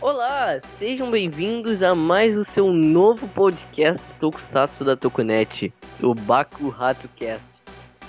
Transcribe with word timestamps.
Olá, 0.00 0.60
sejam 0.78 1.10
bem-vindos 1.10 1.82
a 1.82 1.94
mais 1.94 2.36
o 2.36 2.44
seu 2.44 2.72
novo 2.72 3.26
podcast 3.28 4.02
Tokusatsu 4.20 4.84
da 4.84 4.96
Tokunet, 4.96 5.72
o 6.02 6.14
Baku 6.14 6.68
Rato 6.68 7.08
Cast. 7.16 7.44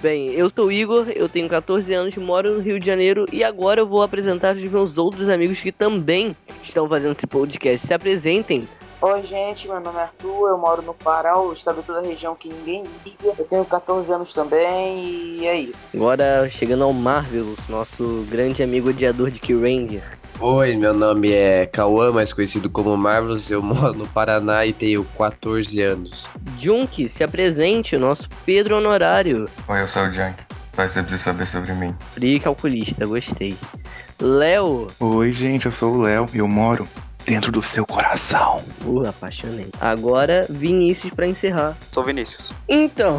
Bem, 0.02 0.30
eu 0.32 0.50
sou 0.50 0.68
o 0.68 0.72
Igor, 0.72 1.10
eu 1.10 1.28
tenho 1.28 1.50
14 1.50 1.94
anos, 1.94 2.16
moro 2.16 2.54
no 2.54 2.60
Rio 2.62 2.80
de 2.80 2.86
Janeiro 2.86 3.26
e 3.34 3.44
agora 3.44 3.82
eu 3.82 3.88
vou 3.88 4.02
apresentar 4.02 4.56
os 4.56 4.64
meus 4.64 4.98
outros 4.98 5.28
amigos 5.28 5.60
que 5.60 5.72
também 5.72 6.36
estão 6.64 6.88
fazendo 6.88 7.12
esse 7.12 7.28
podcast. 7.28 7.86
Se 7.86 7.94
apresentem. 7.94 8.68
Oi, 9.02 9.24
gente, 9.24 9.68
meu 9.68 9.80
nome 9.80 9.98
é 9.98 10.02
Arthur, 10.04 10.50
eu 10.50 10.58
moro 10.58 10.82
no 10.82 10.94
Pará, 10.94 11.40
o 11.40 11.54
estado 11.54 11.82
da 11.82 12.02
região 12.02 12.36
que 12.36 12.50
ninguém 12.50 12.84
liga. 13.06 13.34
Eu 13.38 13.46
tenho 13.46 13.66
14 13.66 14.12
anos 14.12 14.34
também 14.34 15.00
e 15.00 15.48
é 15.48 15.56
isso. 15.56 15.86
Agora 15.94 16.48
chegando 16.50 16.84
ao 16.84 16.94
Marvelous, 16.94 17.68
nosso 17.68 18.26
grande 18.30 18.62
amigo 18.62 18.90
odiador 18.90 19.32
de 19.32 19.40
K-Ranger. 19.40 20.19
Oi, 20.42 20.78
meu 20.78 20.94
nome 20.94 21.34
é 21.34 21.66
Cauã, 21.66 22.14
mais 22.14 22.32
conhecido 22.32 22.70
como 22.70 22.96
Marvelous. 22.96 23.52
Eu 23.52 23.62
moro 23.62 23.94
no 23.94 24.08
Paraná 24.08 24.66
e 24.66 24.72
tenho 24.72 25.04
14 25.18 25.82
anos. 25.82 26.30
Junk, 26.58 27.10
se 27.10 27.22
apresente, 27.22 27.98
o 27.98 28.00
nosso 28.00 28.24
Pedro 28.46 28.78
Honorário. 28.78 29.50
Oi, 29.68 29.82
eu 29.82 29.88
sou 29.88 30.04
o 30.04 30.14
Junk. 30.14 30.36
Vai 30.74 30.88
ser 30.88 31.02
preciso 31.02 31.24
saber 31.26 31.46
sobre 31.46 31.74
mim. 31.74 31.94
Free 32.12 32.40
calculista, 32.40 33.06
gostei. 33.06 33.54
Léo. 34.22 34.88
Oi, 35.02 35.34
gente, 35.34 35.66
eu 35.66 35.74
sou 35.74 35.96
o 35.96 36.02
Léo 36.04 36.26
e 36.34 36.38
eu 36.38 36.48
moro 36.48 36.88
dentro 37.26 37.52
do 37.52 37.62
seu 37.62 37.86
coração. 37.86 38.64
Uh, 38.86 39.10
apaixonei. 39.10 39.68
Agora, 39.82 40.48
Vinícius 40.50 41.14
para 41.14 41.28
encerrar. 41.28 41.78
Sou 41.92 42.06
Vinícius. 42.06 42.54
Então, 42.70 43.18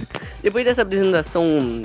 depois 0.42 0.64
dessa 0.64 0.80
apresentação 0.80 1.82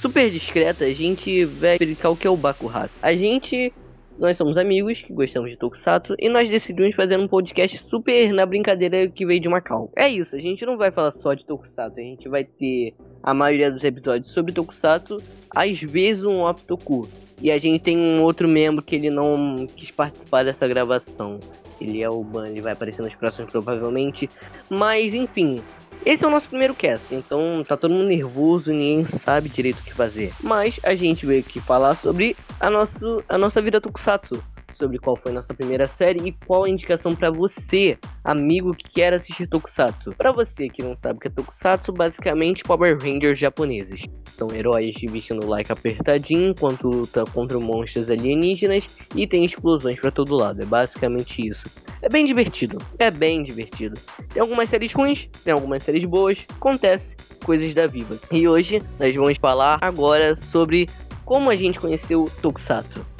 super 0.00 0.30
discreta, 0.30 0.84
a 0.84 0.94
gente 0.94 1.44
vai 1.44 1.72
explicar 1.72 2.10
o 2.10 2.16
que 2.16 2.28
é 2.28 2.30
o 2.30 2.36
Bakurato. 2.36 2.92
A 3.02 3.12
gente 3.12 3.72
nós 4.18 4.36
somos 4.36 4.56
amigos 4.56 5.00
que 5.00 5.12
gostamos 5.12 5.50
de 5.50 5.56
Tokusatsu 5.56 6.14
e 6.18 6.28
nós 6.28 6.50
decidimos 6.50 6.94
fazer 6.94 7.16
um 7.16 7.28
podcast 7.28 7.78
super 7.88 8.32
na 8.32 8.44
brincadeira 8.44 9.08
que 9.08 9.24
veio 9.24 9.40
de 9.40 9.48
Macau. 9.48 9.90
É 9.96 10.08
isso, 10.08 10.34
a 10.34 10.40
gente 10.40 10.66
não 10.66 10.76
vai 10.76 10.90
falar 10.90 11.12
só 11.12 11.34
de 11.34 11.44
Tokusatsu, 11.44 12.00
a 12.00 12.02
gente 12.02 12.28
vai 12.28 12.44
ter 12.44 12.94
a 13.22 13.32
maioria 13.32 13.70
dos 13.70 13.84
episódios 13.84 14.32
sobre 14.32 14.52
Tokusatsu, 14.52 15.18
às 15.54 15.80
vezes 15.80 16.24
um 16.24 16.40
off 16.40 16.64
Toku. 16.64 17.08
E 17.40 17.52
a 17.52 17.58
gente 17.58 17.82
tem 17.82 17.96
um 17.96 18.22
outro 18.22 18.48
membro 18.48 18.82
que 18.82 18.96
ele 18.96 19.10
não 19.10 19.66
quis 19.76 19.92
participar 19.92 20.44
dessa 20.44 20.66
gravação. 20.66 21.38
Ele 21.80 22.02
é 22.02 22.10
o 22.10 22.24
Ban, 22.24 22.48
ele 22.48 22.60
vai 22.60 22.72
aparecer 22.72 23.02
nos 23.02 23.14
próximos 23.14 23.52
provavelmente. 23.52 24.28
Mas 24.68 25.14
enfim, 25.14 25.62
esse 26.04 26.24
é 26.24 26.26
o 26.26 26.30
nosso 26.30 26.48
primeiro 26.48 26.74
cast, 26.74 27.04
então 27.14 27.64
tá 27.66 27.76
todo 27.76 27.92
mundo 27.92 28.06
nervoso, 28.06 28.70
ninguém 28.70 29.04
sabe 29.04 29.48
direito 29.48 29.80
o 29.80 29.84
que 29.84 29.92
fazer. 29.92 30.32
Mas 30.42 30.78
a 30.82 30.94
gente 30.94 31.26
veio 31.26 31.40
aqui 31.40 31.60
falar 31.60 31.94
sobre 31.94 32.36
a, 32.60 32.70
nosso, 32.70 33.22
a 33.28 33.38
nossa 33.38 33.60
vida 33.60 33.80
Tokusatsu 33.80 34.42
sobre 34.78 34.98
qual 34.98 35.16
foi 35.16 35.32
nossa 35.32 35.52
primeira 35.52 35.86
série 35.88 36.28
e 36.28 36.32
qual 36.46 36.64
a 36.64 36.70
indicação 36.70 37.14
para 37.14 37.30
você, 37.30 37.98
amigo 38.22 38.74
que 38.74 38.88
quer 38.88 39.12
assistir 39.12 39.48
Tokusatsu. 39.48 40.12
Para 40.16 40.32
você 40.32 40.68
que 40.68 40.82
não 40.82 40.96
sabe 40.96 41.18
o 41.18 41.20
que 41.20 41.28
é 41.28 41.30
Tokusatsu, 41.30 41.92
basicamente 41.92 42.62
Power 42.62 42.96
Rangers 42.96 43.38
japoneses. 43.38 44.04
São 44.26 44.48
heróis 44.54 44.94
vestindo 45.10 45.46
like 45.46 45.72
apertadinho 45.72 46.50
enquanto 46.50 46.88
luta 46.88 47.24
contra 47.26 47.58
monstros 47.58 48.08
alienígenas 48.08 48.84
e 49.14 49.26
tem 49.26 49.44
explosões 49.44 49.98
para 49.98 50.12
todo 50.12 50.36
lado. 50.36 50.62
É 50.62 50.64
basicamente 50.64 51.46
isso. 51.46 51.62
É 52.00 52.08
bem 52.08 52.24
divertido, 52.24 52.78
é 52.98 53.10
bem 53.10 53.42
divertido. 53.42 54.00
Tem 54.32 54.40
algumas 54.40 54.68
séries 54.68 54.92
ruins, 54.92 55.28
tem 55.42 55.52
algumas 55.52 55.82
séries 55.82 56.04
boas, 56.04 56.38
acontece 56.54 57.16
coisas 57.44 57.74
da 57.74 57.88
vida. 57.88 58.18
E 58.30 58.46
hoje 58.46 58.80
nós 59.00 59.14
vamos 59.14 59.36
falar 59.38 59.78
agora 59.80 60.36
sobre 60.36 60.86
como 61.24 61.50
a 61.50 61.56
gente 61.56 61.80
conheceu 61.80 62.30
Tokusatsu. 62.40 63.17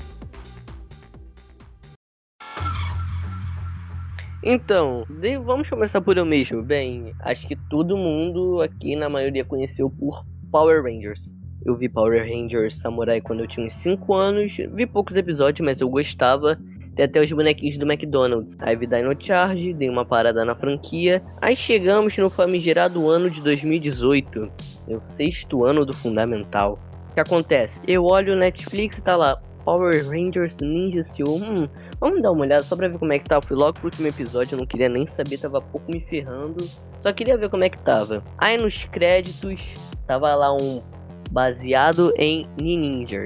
Então, 4.43 5.05
vamos 5.45 5.69
começar 5.69 6.01
por 6.01 6.17
eu 6.17 6.25
mesmo. 6.25 6.63
Bem, 6.63 7.13
acho 7.21 7.47
que 7.47 7.57
todo 7.57 7.97
mundo 7.97 8.63
aqui 8.63 8.95
na 8.95 9.09
maioria 9.09 9.45
conheceu 9.45 9.91
por 9.91 10.25
Power 10.51 10.83
Rangers. 10.83 11.21
Eu 11.67 11.77
vi 11.77 11.89
Power 11.89 12.23
Rangers 12.23 12.77
Samurai 12.77 13.21
quando 13.21 13.41
eu 13.41 13.49
tinha 13.49 13.67
uns 13.67 13.75
5 13.75 14.15
anos, 14.15 14.57
vi 14.73 14.87
poucos 14.87 15.17
episódios, 15.17 15.65
mas 15.67 15.81
eu 15.81 15.89
gostava. 15.89 16.57
Tem 16.95 17.05
até 17.05 17.21
os 17.21 17.31
bonequinhos 17.31 17.77
do 17.79 17.85
McDonald's. 17.85 18.57
Aí 18.61 18.75
vi 18.77 18.87
Dino 18.87 19.15
Charge, 19.19 19.73
dei 19.75 19.89
uma 19.89 20.05
parada 20.05 20.45
na 20.45 20.55
franquia. 20.55 21.23
Aí 21.41 21.57
chegamos 21.57 22.17
no 22.17 22.31
famigerado 22.31 23.09
ano 23.09 23.29
de 23.31 23.41
2018, 23.41 24.51
o 24.89 25.01
sexto 25.01 25.65
ano 25.65 25.85
do 25.85 25.95
Fundamental. 25.95 26.79
O 27.11 27.15
que 27.15 27.21
acontece? 27.21 27.81
Eu 27.87 28.05
olho 28.05 28.35
o 28.35 28.37
Netflix 28.37 28.97
e 28.99 29.01
tá 29.01 29.17
lá, 29.17 29.41
Power 29.69 30.03
Rangers 30.09 30.57
Ninja 30.63 31.05
Steel. 31.09 31.29
Hum, 31.29 31.69
vamos 32.01 32.23
dar 32.23 32.33
uma 32.33 32.41
olhada 32.41 32.63
só 32.65 32.75
pra 32.75 32.89
ver 32.89 32.99
como 32.99 33.13
é 33.13 33.19
que 33.19 33.29
tá. 33.29 33.39
Fui 33.39 33.55
logo 33.55 33.75
pro 33.75 33.85
último 33.85 34.09
episódio, 34.09 34.55
eu 34.55 34.59
não 34.61 34.67
queria 34.67 34.89
nem 34.89 35.07
saber, 35.07 35.37
tava 35.37 35.61
pouco 35.61 35.93
me 35.93 36.01
ferrando. 36.01 36.65
Só 37.03 37.13
queria 37.13 37.37
ver 37.37 37.51
como 37.51 37.65
é 37.65 37.69
que 37.69 37.77
tava. 37.77 38.25
Aí 38.39 38.57
nos 38.57 38.85
créditos, 38.85 39.63
tava 40.07 40.35
lá 40.35 40.55
um 40.55 40.83
baseado 41.31 42.15
em 42.17 42.49
Ninja. 42.59 43.25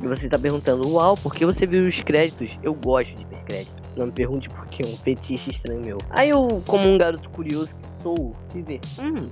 E 0.00 0.08
você 0.08 0.30
tá 0.30 0.38
perguntando, 0.38 0.88
uau, 0.94 1.14
por 1.14 1.34
que 1.34 1.44
você 1.44 1.66
viu 1.66 1.86
os 1.86 2.00
créditos? 2.00 2.58
Eu 2.62 2.72
gosto 2.72 3.14
de 3.14 3.26
ver 3.26 3.44
créditos. 3.44 3.94
Não 3.94 4.06
me 4.06 4.12
pergunte 4.12 4.48
por 4.48 4.66
que, 4.68 4.82
é 4.82 4.86
um 4.86 4.96
fetiche 4.96 5.50
estranho 5.50 5.82
meu. 5.84 5.98
Aí 6.08 6.30
eu, 6.30 6.62
como 6.66 6.88
um 6.88 6.96
garoto 6.96 7.28
curioso 7.28 7.68
que 7.68 8.02
sou, 8.02 8.34
fui 8.48 8.62
ver, 8.62 8.80
hum, 8.98 9.28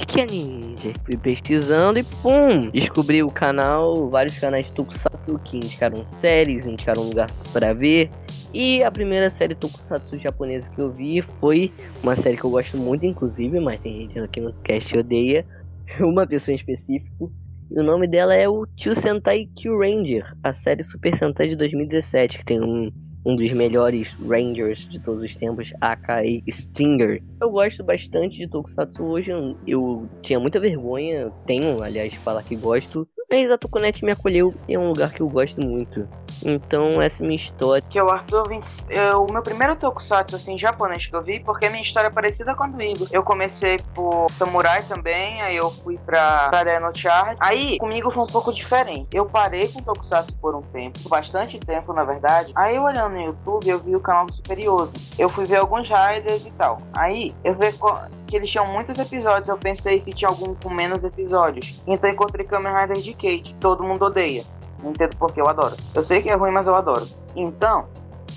que, 0.00 0.06
que 0.06 0.20
é 0.20 0.26
ninja? 0.26 0.92
Fui 1.04 1.16
pesquisando 1.16 1.98
e 1.98 2.04
pum! 2.04 2.70
Descobri 2.70 3.22
o 3.22 3.28
canal, 3.28 4.08
vários 4.08 4.38
canais 4.38 4.68
Tokusatsu 4.70 5.38
que 5.44 5.56
indicaram 5.56 6.04
séries, 6.20 6.66
indicaram 6.66 7.02
lugar 7.02 7.30
para 7.52 7.72
ver. 7.72 8.10
E 8.52 8.82
a 8.82 8.90
primeira 8.90 9.30
série 9.30 9.54
Tokusatsu 9.54 10.18
japonesa 10.18 10.68
que 10.74 10.80
eu 10.80 10.90
vi 10.90 11.22
foi 11.40 11.72
uma 12.02 12.16
série 12.16 12.36
que 12.36 12.44
eu 12.44 12.50
gosto 12.50 12.76
muito, 12.76 13.06
inclusive, 13.06 13.60
mas 13.60 13.80
tem 13.80 14.00
gente 14.00 14.18
aqui 14.18 14.40
no 14.40 14.52
cast 14.62 14.96
odeia. 14.98 15.44
Uma 16.00 16.26
pessoa 16.26 16.52
em 16.52 16.56
específico. 16.56 17.30
E 17.70 17.78
o 17.78 17.82
nome 17.82 18.06
dela 18.06 18.34
é 18.34 18.48
o 18.48 18.66
Tio 18.66 18.94
Sentai 18.94 19.48
Q 19.56 19.76
Ranger, 19.76 20.34
a 20.42 20.54
série 20.54 20.84
Super 20.84 21.16
Sentai 21.18 21.48
de 21.48 21.56
2017, 21.56 22.38
que 22.38 22.44
tem 22.44 22.60
um 22.60 22.90
um 23.24 23.36
dos 23.36 23.52
melhores 23.52 24.12
Rangers 24.20 24.78
de 24.90 24.98
todos 25.00 25.22
os 25.22 25.34
tempos, 25.36 25.72
aka 25.80 26.22
Stinger. 26.50 27.22
Eu 27.40 27.50
gosto 27.50 27.82
bastante 27.82 28.36
de 28.36 28.48
Tokusatsu 28.48 29.02
hoje, 29.02 29.30
eu 29.66 30.08
tinha 30.22 30.38
muita 30.38 30.60
vergonha, 30.60 31.30
tenho, 31.46 31.82
aliás, 31.82 32.10
de 32.12 32.18
falar 32.18 32.42
que 32.42 32.56
gosto, 32.56 33.08
mas 33.30 33.50
a 33.50 33.58
Tokunet 33.58 34.04
me 34.04 34.12
acolheu 34.12 34.54
e 34.68 34.74
é 34.74 34.78
um 34.78 34.88
lugar 34.88 35.12
que 35.12 35.20
eu 35.20 35.28
gosto 35.28 35.60
muito. 35.60 36.08
Então, 36.44 37.00
essa 37.00 37.22
é 37.22 37.26
minha 37.26 37.38
história. 37.38 37.84
Que 37.88 38.00
o 38.00 38.10
Arthur, 38.10 38.60
eu, 38.88 39.24
o 39.24 39.32
meu 39.32 39.42
primeiro 39.42 39.76
tokusatsu, 39.76 40.36
assim, 40.36 40.58
japonês 40.58 41.06
que 41.06 41.14
eu 41.14 41.22
vi, 41.22 41.40
porque 41.40 41.68
minha 41.68 41.82
história 41.82 42.08
é 42.08 42.10
parecida 42.10 42.54
com 42.54 42.64
a 42.64 42.66
do 42.66 42.82
Igor. 42.82 43.08
Eu 43.10 43.22
comecei 43.22 43.78
por 43.94 44.30
Samurai 44.32 44.82
também, 44.82 45.40
aí 45.42 45.56
eu 45.56 45.70
fui 45.70 45.98
pra, 45.98 46.50
Dino 46.64 46.90
Charge. 46.94 47.36
Aí, 47.40 47.78
comigo 47.78 48.10
foi 48.10 48.24
um 48.24 48.28
pouco 48.28 48.52
diferente. 48.52 49.08
Eu 49.12 49.26
parei 49.26 49.68
com 49.68 49.80
tokusatsu 49.80 50.36
por 50.38 50.54
um 50.54 50.62
tempo, 50.62 51.08
bastante 51.08 51.58
tempo, 51.58 51.92
na 51.92 52.04
verdade. 52.04 52.52
Aí, 52.54 52.76
eu 52.76 52.82
olhando 52.82 53.14
no 53.14 53.22
YouTube, 53.22 53.68
eu 53.68 53.78
vi 53.78 53.96
o 53.96 54.00
canal 54.00 54.26
do 54.26 54.34
Superioso. 54.34 54.94
Eu 55.18 55.28
fui 55.28 55.44
ver 55.44 55.56
alguns 55.56 55.88
Riders 55.88 56.46
e 56.46 56.50
tal. 56.52 56.78
Aí, 56.96 57.34
eu 57.44 57.54
vi 57.54 57.66
que 58.34 58.38
eles 58.38 58.50
tinham 58.50 58.66
muitos 58.66 58.98
episódios. 58.98 59.48
Eu 59.48 59.56
pensei 59.56 60.00
se 60.00 60.12
tinha 60.12 60.28
algum 60.28 60.56
com 60.56 60.68
menos 60.68 61.04
episódios. 61.04 61.80
Então, 61.86 62.10
encontrei 62.10 62.44
Kamen 62.44 62.74
Rider 62.74 62.96
de 62.96 63.12
Kate. 63.12 63.54
Todo 63.60 63.84
mundo 63.84 64.06
odeia. 64.06 64.42
Não 64.82 64.90
entendo 64.90 65.16
porque 65.16 65.40
eu 65.40 65.48
adoro. 65.48 65.76
Eu 65.94 66.02
sei 66.02 66.20
que 66.20 66.28
é 66.28 66.34
ruim, 66.34 66.50
mas 66.50 66.66
eu 66.66 66.74
adoro. 66.74 67.06
Então, 67.36 67.86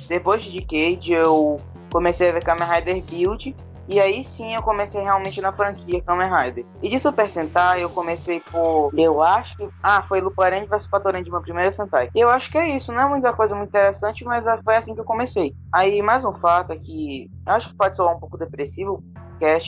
depois 0.08 0.44
de 0.44 0.62
Decade, 0.62 1.14
eu 1.14 1.58
comecei 1.92 2.30
a 2.30 2.32
ver 2.32 2.44
Kamen 2.44 2.68
Rider 2.68 3.02
Build. 3.02 3.56
E 3.90 4.02
aí 4.02 4.22
sim 4.22 4.54
eu 4.54 4.62
comecei 4.62 5.02
realmente 5.02 5.42
na 5.42 5.52
franquia 5.52 6.02
Kamen 6.02 6.30
Rider. 6.30 6.66
E 6.84 6.90
de 6.90 7.00
Super 7.00 7.28
Sentai 7.30 7.84
eu 7.84 7.90
comecei 7.90 8.40
por. 8.40 8.92
Eu 8.96 9.24
acho 9.24 9.56
que. 9.56 9.68
Ah, 9.82 10.04
foi 10.04 10.20
Luparend 10.20 10.68
vs 10.68 10.88
Patorend, 10.88 11.28
meu 11.32 11.42
primeiro 11.42 11.72
Sentai. 11.72 12.10
Eu 12.14 12.30
acho 12.30 12.52
que 12.52 12.58
é 12.58 12.68
isso, 12.68 12.92
não 12.92 13.02
é 13.02 13.06
muita 13.08 13.32
coisa 13.32 13.56
muito 13.56 13.70
interessante, 13.70 14.26
mas 14.26 14.46
foi 14.62 14.76
assim 14.76 14.94
que 14.94 15.00
eu 15.00 15.06
comecei. 15.06 15.56
Aí 15.74 16.02
mais 16.02 16.26
um 16.26 16.34
fato 16.34 16.74
é 16.74 16.78
que. 16.78 17.32
Acho 17.46 17.70
que 17.70 17.76
pode 17.76 17.96
soar 17.96 18.14
um 18.14 18.20
pouco 18.20 18.38
depressivo 18.38 19.02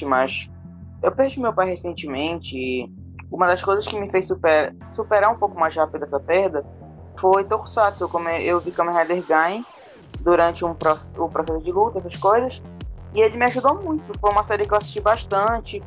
mas. 0.06 0.50
Eu 1.02 1.12
perdi 1.14 1.40
meu 1.40 1.54
pai 1.54 1.70
recentemente 1.70 2.92
uma 3.32 3.48
das 3.48 3.64
coisas 3.64 3.88
que 3.88 4.00
me 4.00 4.10
fez 4.10 4.28
super, 4.28 4.76
superar 4.88 5.32
um 5.32 5.38
pouco 5.38 5.58
mais 5.60 5.76
rápido 5.76 6.04
essa 6.04 6.20
perda 6.20 6.66
foi 7.18 7.44
Tokusatsu. 7.44 8.04
Eu, 8.04 8.10
come, 8.10 8.44
eu 8.44 8.60
vi 8.60 8.72
Kamen 8.72 8.96
Rider 8.96 9.26
Gain 9.26 9.66
durante 10.22 10.66
um, 10.66 10.72
o 10.72 11.30
processo 11.30 11.60
de 11.62 11.72
luta, 11.72 12.00
essas 12.00 12.16
coisas. 12.16 12.62
E 13.14 13.22
ele 13.22 13.38
me 13.38 13.46
ajudou 13.46 13.76
muito. 13.76 14.12
Foi 14.20 14.32
uma 14.32 14.44
série 14.44 14.66
que 14.66 14.74
eu 14.74 14.78
assisti 14.78 15.00
bastante. 15.00 15.82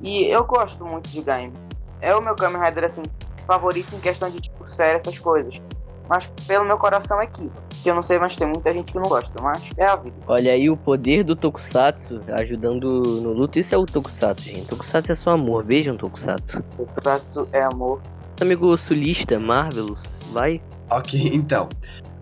E 0.00 0.24
eu 0.24 0.44
gosto 0.44 0.84
muito 0.84 1.08
de 1.08 1.22
Gain. 1.22 1.52
É 2.00 2.14
o 2.14 2.20
meu 2.20 2.36
Kamen 2.36 2.62
Rider 2.62 2.84
assim, 2.84 3.02
favorito 3.46 3.94
em 3.94 4.00
questão 4.00 4.30
de 4.30 4.40
tipo 4.40 4.64
série, 4.64 4.96
essas 4.96 5.18
coisas 5.18 5.60
mas 6.08 6.26
pelo 6.46 6.64
meu 6.64 6.78
coração 6.78 7.20
é 7.20 7.26
Kiva. 7.26 7.52
Que 7.82 7.90
eu 7.90 7.94
não 7.94 8.02
sei, 8.02 8.18
mas 8.18 8.34
tem 8.34 8.46
muita 8.46 8.72
gente 8.72 8.92
que 8.92 8.98
não 8.98 9.08
gosta, 9.08 9.32
mas 9.40 9.62
é 9.76 9.86
a 9.86 9.96
vida. 9.96 10.16
Olha 10.26 10.52
aí 10.52 10.68
o 10.68 10.76
poder 10.76 11.22
do 11.22 11.36
Tokusatsu 11.36 12.20
ajudando 12.32 13.02
no 13.20 13.32
luto. 13.32 13.58
Isso 13.58 13.74
é 13.74 13.78
o 13.78 13.86
Tokusatsu, 13.86 14.44
gente. 14.44 14.66
Tokusatsu 14.66 15.12
é 15.12 15.16
só 15.16 15.30
amor. 15.30 15.64
Vejam 15.64 15.96
Tokusatsu. 15.96 16.62
Tokusatsu 16.76 17.48
é 17.52 17.62
amor. 17.62 18.00
Amigo 18.40 18.76
sulista, 18.76 19.38
Marvelous, 19.38 20.00
vai. 20.32 20.60
Ok, 20.90 21.30
então. 21.32 21.68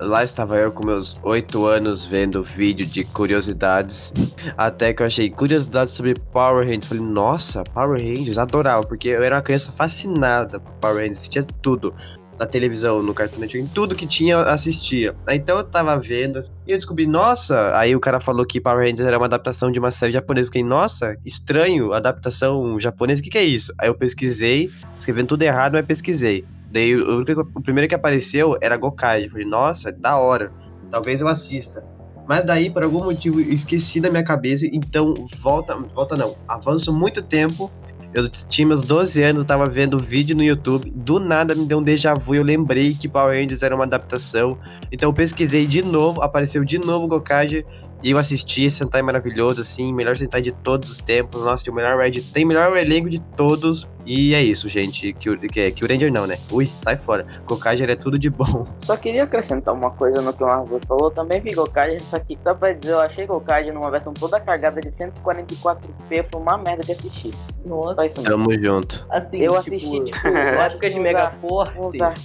Lá 0.00 0.24
estava 0.24 0.56
eu 0.58 0.72
com 0.72 0.84
meus 0.84 1.18
oito 1.22 1.66
anos 1.66 2.04
vendo 2.04 2.42
vídeo 2.42 2.84
de 2.84 3.04
curiosidades. 3.04 4.12
Até 4.56 4.92
que 4.92 5.02
eu 5.02 5.06
achei 5.06 5.30
curiosidades 5.30 5.94
sobre 5.94 6.14
Power 6.32 6.66
Rangers. 6.66 6.86
Falei, 6.86 7.04
nossa, 7.04 7.62
Power 7.72 8.00
Rangers, 8.00 8.38
adorava, 8.38 8.84
porque 8.84 9.08
eu 9.08 9.22
era 9.22 9.36
uma 9.36 9.42
criança 9.42 9.70
fascinada 9.72 10.58
por 10.58 10.72
Power 10.74 10.96
Rangers, 10.96 11.18
assistia 11.18 11.44
tudo. 11.62 11.94
Na 12.38 12.46
televisão, 12.46 13.00
no 13.00 13.14
Cartoon 13.14 13.40
Network, 13.40 13.70
em 13.70 13.72
tudo 13.72 13.94
que 13.94 14.06
tinha, 14.06 14.38
assistia. 14.38 15.14
Então 15.28 15.58
eu 15.58 15.64
tava 15.64 15.96
vendo 15.98 16.40
e 16.66 16.72
eu 16.72 16.76
descobri, 16.76 17.06
nossa. 17.06 17.76
Aí 17.78 17.94
o 17.94 18.00
cara 18.00 18.18
falou 18.18 18.44
que 18.44 18.60
Power 18.60 18.84
Rangers 18.84 19.06
era 19.06 19.16
uma 19.16 19.26
adaptação 19.26 19.70
de 19.70 19.78
uma 19.78 19.90
série 19.90 20.12
japonesa. 20.12 20.42
Eu 20.42 20.46
fiquei, 20.46 20.64
nossa, 20.64 21.16
estranho, 21.24 21.92
adaptação 21.92 22.78
japonesa, 22.80 23.20
o 23.20 23.24
que, 23.24 23.30
que 23.30 23.38
é 23.38 23.44
isso? 23.44 23.72
Aí 23.78 23.88
eu 23.88 23.94
pesquisei, 23.94 24.68
escrevendo 24.98 25.28
tudo 25.28 25.42
errado, 25.42 25.74
mas 25.74 25.86
pesquisei. 25.86 26.44
Daí 26.72 26.96
o, 26.96 27.20
o 27.20 27.62
primeiro 27.62 27.88
que 27.88 27.94
apareceu 27.94 28.58
era 28.60 28.76
Gokage. 28.76 29.26
Eu 29.26 29.30
falei, 29.30 29.46
nossa, 29.46 29.92
da 29.92 30.16
hora. 30.18 30.52
Talvez 30.90 31.20
eu 31.20 31.28
assista. 31.28 31.86
Mas 32.26 32.44
daí, 32.44 32.70
por 32.70 32.82
algum 32.82 33.04
motivo, 33.04 33.40
esqueci 33.40 34.00
da 34.00 34.10
minha 34.10 34.24
cabeça. 34.24 34.66
Então, 34.66 35.14
volta. 35.40 35.76
Volta 35.94 36.16
não. 36.16 36.34
Avança 36.48 36.90
muito 36.90 37.22
tempo. 37.22 37.70
Eu 38.14 38.28
tinha 38.28 38.66
meus 38.66 38.82
12 38.82 39.20
anos, 39.24 39.40
eu 39.40 39.46
tava 39.46 39.66
vendo 39.66 39.98
vídeo 39.98 40.36
no 40.36 40.44
YouTube. 40.44 40.88
Do 40.94 41.18
nada 41.18 41.52
me 41.52 41.66
deu 41.66 41.78
um 41.78 41.82
déjà 41.82 42.14
vu. 42.14 42.36
Eu 42.36 42.44
lembrei 42.44 42.94
que 42.94 43.08
Power 43.08 43.36
Rangers 43.36 43.64
era 43.64 43.74
uma 43.74 43.82
adaptação. 43.82 44.56
Então 44.92 45.10
eu 45.10 45.12
pesquisei 45.12 45.66
de 45.66 45.82
novo, 45.82 46.22
apareceu 46.22 46.64
de 46.64 46.78
novo 46.78 47.08
Gokage. 47.08 47.66
E 48.04 48.10
eu 48.10 48.18
assisti, 48.18 48.70
Sentai 48.70 49.00
maravilhoso, 49.00 49.62
assim, 49.62 49.90
melhor 49.90 50.14
Sentai 50.14 50.42
de 50.42 50.52
todos 50.52 50.90
os 50.90 50.98
tempos. 51.00 51.42
Nossa, 51.42 51.64
tem 51.64 51.72
o 51.72 51.74
melhor 51.74 51.98
Red, 51.98 52.20
tem 52.20 52.44
o 52.44 52.48
melhor 52.48 52.76
elenco 52.76 53.08
de 53.08 53.18
todos. 53.18 53.88
E 54.04 54.34
é 54.34 54.42
isso, 54.42 54.68
gente. 54.68 55.14
Que, 55.14 55.34
que, 55.48 55.60
é, 55.60 55.70
que 55.70 55.82
o 55.82 55.88
Ranger 55.88 56.12
não, 56.12 56.26
né? 56.26 56.36
Ui, 56.52 56.70
sai 56.82 56.98
fora. 56.98 57.26
Gokage 57.46 57.82
é 57.82 57.96
tudo 57.96 58.18
de 58.18 58.28
bom. 58.28 58.66
Só 58.78 58.94
queria 58.98 59.24
acrescentar 59.24 59.72
uma 59.72 59.90
coisa 59.90 60.20
no 60.20 60.34
que 60.34 60.42
o 60.44 60.46
Marcos 60.46 60.82
falou. 60.86 61.10
Também 61.10 61.40
vi 61.40 61.54
Gokage, 61.54 62.00
só 62.10 62.18
que 62.18 62.38
só 62.44 62.52
pra 62.54 62.74
dizer, 62.74 62.92
eu 62.92 63.00
achei 63.00 63.24
Gokage 63.26 63.70
numa 63.72 63.90
versão 63.90 64.12
toda 64.12 64.38
cagada 64.38 64.82
de 64.82 64.90
144p. 64.90 66.26
Foi 66.30 66.40
uma 66.42 66.58
merda 66.58 66.82
de 66.84 66.92
assistir. 66.92 67.32
Nossa, 67.64 67.94
Só 67.94 68.04
isso 68.04 68.20
mesmo. 68.20 68.30
Tamo 68.30 68.62
junto. 68.62 69.06
assim, 69.08 69.38
Eu 69.38 69.46
tipo, 69.46 69.54
assisti, 69.56 70.04
tipo, 70.12 70.30
Na 70.30 70.64
época 70.66 70.88
de 70.90 70.94
usar- 70.96 71.02
Megaforce, 71.02 71.72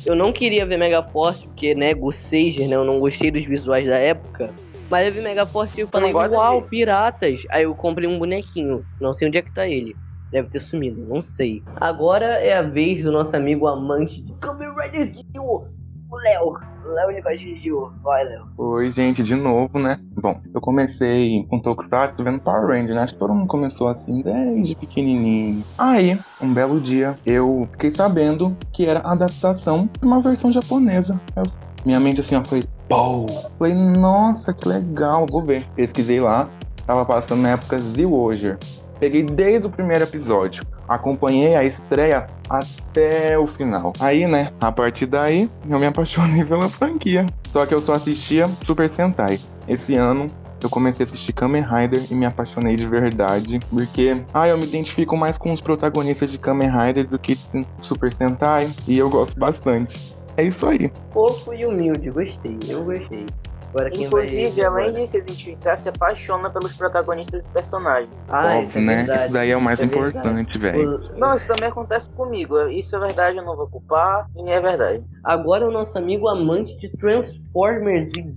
eu 0.06 0.16
não 0.16 0.34
queria 0.34 0.66
ver 0.66 0.78
Megaforce, 0.78 1.46
porque, 1.48 1.74
né, 1.74 1.94
Gossager, 1.94 2.68
né, 2.68 2.76
eu 2.76 2.84
não 2.84 3.00
gostei 3.00 3.32
dos 3.32 3.46
visuais 3.46 3.88
da 3.88 3.96
época. 3.98 4.52
Mas 4.90 5.08
eu 5.08 5.14
vi 5.14 5.22
Megaforce 5.22 5.78
e 5.78 5.82
eu 5.82 5.88
falei, 5.88 6.12
uau, 6.14 6.62
de- 6.62 6.68
piratas. 6.68 7.42
Aí 7.52 7.64
eu 7.64 7.76
comprei 7.76 8.08
um 8.08 8.18
bonequinho, 8.18 8.86
não 9.00 9.14
sei 9.14 9.28
onde 9.28 9.38
é 9.38 9.42
que 9.42 9.54
tá 9.54 9.68
ele. 9.68 9.96
Deve 10.32 10.50
ter 10.50 10.60
sumido, 10.60 11.06
não 11.08 11.22
sei. 11.22 11.64
Agora 11.78 12.26
é 12.26 12.54
a 12.56 12.62
vez 12.62 13.04
do 13.04 13.12
nosso 13.12 13.36
amigo 13.36 13.68
amante 13.68 14.22
de 14.22 14.34
Kamen 14.34 14.70
Rider 14.70 15.12
Dio, 15.12 15.44
o 15.44 16.18
Léo. 16.24 16.58
O 16.86 16.92
Léo 16.92 17.38
de 17.38 17.62
Dio. 17.62 17.92
Vai, 18.04 18.24
Léo. 18.24 18.46
Oi, 18.58 18.90
gente, 18.90 19.22
de 19.24 19.36
novo, 19.36 19.78
né? 19.80 19.98
Bom, 20.16 20.40
eu 20.54 20.62
comecei 20.62 21.46
com 21.50 21.60
Tokusatsu 21.60 22.24
vendo 22.24 22.42
Power 22.42 22.68
Ranger, 22.68 22.96
né? 22.96 23.02
Acho 23.02 23.14
que 23.14 23.20
todo 23.20 23.34
mundo 23.34 23.48
começou 23.48 23.88
assim 23.88 24.22
desde 24.22 24.76
pequenininho. 24.76 25.64
Aí, 25.78 26.20
um 26.42 26.54
belo 26.54 26.80
dia, 26.82 27.18
eu 27.26 27.68
fiquei 27.72 27.92
sabendo 27.92 28.56
que 28.74 28.86
era 28.86 29.00
adaptação 29.00 29.88
de 30.00 30.06
uma 30.08 30.22
versão 30.22 30.52
japonesa. 30.52 31.20
Eu- 31.36 31.44
minha 31.86 32.00
mente 32.00 32.22
assim, 32.22 32.36
ó, 32.36 32.44
foi 32.44 32.62
pô. 32.90 33.28
Falei, 33.60 33.76
nossa, 33.76 34.52
que 34.52 34.68
legal, 34.68 35.28
vou 35.30 35.44
ver. 35.44 35.66
Pesquisei 35.76 36.20
lá, 36.20 36.50
tava 36.86 37.06
passando 37.06 37.44
na 37.44 37.52
época 37.52 37.78
Z-Warrior. 37.78 38.58
Peguei 39.00 39.24
desde 39.24 39.68
o 39.68 39.70
primeiro 39.70 40.04
episódio. 40.04 40.64
Acompanhei 40.88 41.56
a 41.56 41.64
estreia 41.64 42.28
até 42.50 43.38
o 43.38 43.46
final. 43.46 43.94
Aí, 44.00 44.28
né, 44.28 44.50
a 44.60 44.72
partir 44.72 45.06
daí, 45.06 45.50
eu 45.70 45.80
me 45.80 45.86
apaixonei 45.86 46.44
pela 46.44 46.68
franquia. 46.68 47.26
Só 47.54 47.66
que 47.66 47.74
eu 47.74 47.80
só 47.80 47.94
assistia 47.94 48.50
Super 48.66 48.90
Sentai. 48.90 49.40
Esse 49.68 49.96
ano 49.96 50.28
eu 50.62 50.70
comecei 50.70 51.06
a 51.06 51.08
assistir 51.08 51.32
Kamen 51.32 51.64
Rider 51.64 52.06
e 52.12 52.14
me 52.14 52.26
apaixonei 52.26 52.76
de 52.76 52.88
verdade. 52.88 53.60
Porque, 53.70 54.22
ah, 54.34 54.48
eu 54.48 54.58
me 54.58 54.66
identifico 54.66 55.16
mais 55.16 55.38
com 55.38 55.54
os 55.54 55.62
protagonistas 55.62 56.32
de 56.32 56.38
Kamen 56.38 56.70
Rider 56.70 57.08
do 57.08 57.18
que 57.18 57.36
de 57.36 57.66
Super 57.82 58.12
Sentai. 58.12 58.70
E 58.88 58.98
eu 58.98 59.10
gosto 59.10 59.40
bastante. 59.40 60.19
É 60.40 60.44
isso 60.44 60.66
aí. 60.66 60.90
Fofo 61.12 61.54
e 61.54 61.66
humilde, 61.66 62.10
gostei, 62.10 62.58
eu 62.70 62.86
gostei. 62.86 63.26
Agora 63.72 63.92
quem 63.92 64.06
Inclusive, 64.06 64.64
além 64.64 64.94
de 64.94 65.06
se 65.06 65.18
identificar, 65.18 65.76
se 65.76 65.90
apaixona 65.90 66.50
pelos 66.50 66.74
protagonistas 66.74 67.44
e 67.44 67.50
personagens. 67.50 68.10
Ah, 68.30 68.58
isso 68.58 68.66
Óbvio, 68.68 68.82
é 68.82 68.86
né? 68.86 68.96
verdade, 68.96 69.22
Isso 69.22 69.34
daí 69.34 69.52
é 69.52 69.58
o 69.58 69.62
mais 69.62 69.80
isso 69.80 69.84
é 69.84 69.98
importante, 69.98 70.58
velho. 70.58 70.96
O- 70.96 71.20
Não, 71.20 71.36
isso 71.36 71.48
também 71.48 71.68
acontece 71.70 72.08
comigo. 72.10 72.58
Isso 72.70 72.96
é 72.96 73.00
verdade, 73.00 73.38
eu 73.38 73.44
não 73.44 73.58
vou 73.58 73.68
culpar. 73.68 74.28
E 74.34 74.50
é 74.50 74.62
verdade. 74.62 75.04
Agora 75.26 75.68
o 75.68 75.72
nosso 75.72 75.98
amigo 75.98 76.30
amante 76.30 76.78
de 76.80 76.90
Transformers 76.98 78.14
e 78.18 78.34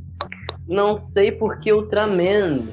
não 0.69 1.07
sei 1.13 1.31
por 1.31 1.61
que 1.61 1.73
Ultraman. 1.73 2.67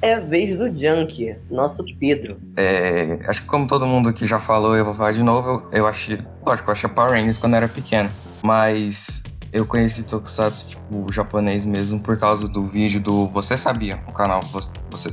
É 0.00 0.14
a 0.14 0.20
vez 0.20 0.56
do 0.56 0.68
Junk, 0.68 1.34
nosso 1.50 1.82
Pedro. 1.98 2.36
É, 2.56 3.18
acho 3.26 3.42
que 3.42 3.48
como 3.48 3.66
todo 3.66 3.84
mundo 3.86 4.10
aqui 4.10 4.26
já 4.26 4.38
falou, 4.38 4.76
eu 4.76 4.84
vou 4.84 4.94
falar 4.94 5.12
de 5.12 5.22
novo, 5.22 5.66
eu, 5.72 5.80
eu 5.80 5.86
achei. 5.88 6.18
Lógico, 6.44 6.68
eu 6.68 6.72
achei 6.72 6.88
Power 6.88 7.10
Rangers 7.12 7.38
quando 7.38 7.54
eu 7.54 7.56
era 7.56 7.68
pequeno. 7.68 8.08
Mas 8.46 9.24
eu 9.52 9.66
conheci 9.66 10.04
Tokusatsu, 10.04 10.68
tipo, 10.68 11.12
japonês 11.12 11.66
mesmo, 11.66 11.98
por 11.98 12.16
causa 12.16 12.46
do 12.46 12.64
vídeo 12.64 13.00
do 13.00 13.26
Você 13.30 13.56
Sabia, 13.56 14.00
o 14.06 14.12
canal. 14.12 14.40
Você. 14.88 15.12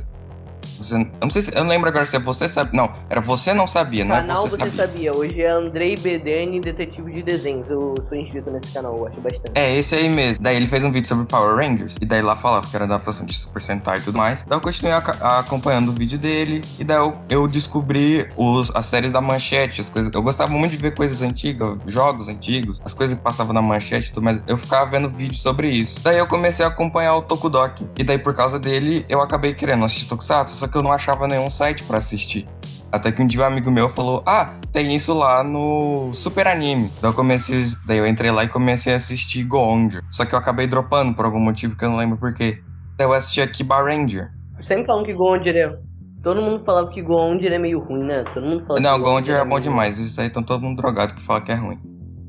Você, 0.78 0.94
eu 0.94 1.06
não 1.20 1.30
sei 1.30 1.42
se. 1.42 1.54
Eu 1.54 1.62
não 1.62 1.70
lembro 1.70 1.88
agora 1.88 2.06
se 2.06 2.16
é 2.16 2.18
Você 2.18 2.48
Sabia. 2.48 2.72
Não, 2.72 2.92
era 3.08 3.20
Você 3.20 3.54
Não 3.54 3.66
Sabia, 3.66 4.04
não 4.04 4.14
é 4.16 4.20
canal 4.20 4.36
Você, 4.42 4.56
você 4.56 4.70
Sabia. 4.70 4.86
sabia, 4.86 5.14
hoje 5.14 5.42
é 5.42 5.50
Andrei 5.50 5.94
BDN 5.96 6.60
Detetive 6.60 7.12
de 7.12 7.22
Desenhos. 7.22 7.66
Eu 7.68 7.94
sou 8.08 8.18
inscrito 8.18 8.50
nesse 8.50 8.72
canal, 8.72 8.92
eu 8.92 8.98
gosto 9.00 9.20
bastante. 9.20 9.50
É, 9.54 9.76
esse 9.76 9.94
aí 9.94 10.08
mesmo. 10.08 10.42
Daí 10.42 10.56
ele 10.56 10.66
fez 10.66 10.84
um 10.84 10.92
vídeo 10.92 11.08
sobre 11.08 11.26
Power 11.26 11.56
Rangers. 11.56 11.96
E 12.00 12.04
daí 12.04 12.22
lá 12.22 12.36
falava 12.36 12.66
que 12.66 12.74
era 12.74 12.84
adaptação 12.84 13.24
de 13.24 13.34
Super 13.34 13.60
Sentai 13.62 13.98
e 13.98 14.02
tudo 14.02 14.18
mais. 14.18 14.44
Daí 14.46 14.56
eu 14.56 14.60
continuei 14.60 14.94
acompanhando 15.20 15.90
o 15.90 15.92
vídeo 15.92 16.18
dele. 16.18 16.62
E 16.78 16.84
daí 16.84 16.98
eu, 16.98 17.16
eu 17.28 17.48
descobri 17.48 18.26
os, 18.36 18.70
as 18.74 18.86
séries 18.86 19.12
da 19.12 19.20
manchete, 19.20 19.80
as 19.80 19.88
coisas. 19.88 20.12
Eu 20.12 20.22
gostava 20.22 20.50
muito 20.50 20.72
de 20.72 20.76
ver 20.76 20.94
coisas 20.94 21.22
antigas, 21.22 21.78
jogos 21.86 22.28
antigos, 22.28 22.80
as 22.84 22.94
coisas 22.94 23.16
que 23.16 23.22
passavam 23.22 23.52
na 23.52 23.62
manchete 23.62 24.10
e 24.10 24.12
tudo 24.12 24.24
mais. 24.24 24.40
Eu 24.46 24.56
ficava 24.56 24.90
vendo 24.90 25.08
vídeos 25.08 25.40
sobre 25.40 25.68
isso. 25.68 26.00
Daí 26.02 26.18
eu 26.18 26.26
comecei 26.26 26.64
a 26.64 26.68
acompanhar 26.68 27.16
o 27.16 27.22
Tokudok. 27.22 27.86
E 27.98 28.04
daí, 28.04 28.18
por 28.18 28.34
causa 28.34 28.58
dele, 28.58 29.04
eu 29.08 29.20
acabei 29.20 29.54
querendo 29.54 29.84
assistir 29.84 30.06
Tokusatsu, 30.06 30.53
só 30.54 30.66
que 30.68 30.76
eu 30.76 30.82
não 30.82 30.92
achava 30.92 31.26
nenhum 31.28 31.50
site 31.50 31.82
pra 31.84 31.98
assistir. 31.98 32.48
Até 32.90 33.10
que 33.10 33.20
um 33.20 33.26
dia 33.26 33.40
um 33.42 33.44
amigo 33.44 33.70
meu 33.70 33.88
falou: 33.88 34.22
Ah, 34.24 34.54
tem 34.72 34.94
isso 34.94 35.12
lá 35.12 35.42
no 35.42 36.10
Super 36.14 36.46
Anime. 36.46 36.88
Daí 37.02 37.10
eu 37.10 37.14
comecei. 37.14 37.60
Daí 37.86 37.98
eu 37.98 38.06
entrei 38.06 38.30
lá 38.30 38.44
e 38.44 38.48
comecei 38.48 38.92
a 38.92 38.96
assistir 38.96 39.42
Goonja. 39.42 40.00
Só 40.08 40.24
que 40.24 40.32
eu 40.34 40.38
acabei 40.38 40.66
dropando 40.68 41.12
por 41.14 41.24
algum 41.24 41.40
motivo 41.40 41.76
que 41.76 41.84
eu 41.84 41.90
não 41.90 41.96
lembro 41.96 42.16
porquê. 42.16 42.62
Daí 42.96 43.06
eu 43.06 43.12
assisti 43.12 43.40
a 43.40 43.48
Kiba 43.48 43.82
Ranger. 43.82 44.30
Sempre 44.68 44.86
falam 44.86 45.04
que 45.04 45.12
Gondir 45.12 45.56
é. 45.56 45.76
Todo 46.22 46.40
mundo 46.40 46.64
falava 46.64 46.88
que 46.88 47.02
Gondir 47.02 47.52
é 47.52 47.58
meio 47.58 47.80
ruim, 47.80 48.04
né? 48.04 48.24
Todo 48.32 48.46
mundo 48.46 48.64
fala 48.64 48.80
não, 48.80 48.98
Goonja 49.00 49.32
é 49.38 49.40
bom 49.40 49.50
meio- 49.56 49.60
demais. 49.60 49.98
Isso 49.98 50.20
aí 50.20 50.28
estão 50.28 50.42
todo 50.42 50.62
mundo 50.62 50.76
drogado 50.80 51.14
que 51.14 51.20
fala 51.20 51.40
que 51.40 51.50
é 51.50 51.54
ruim. 51.56 51.78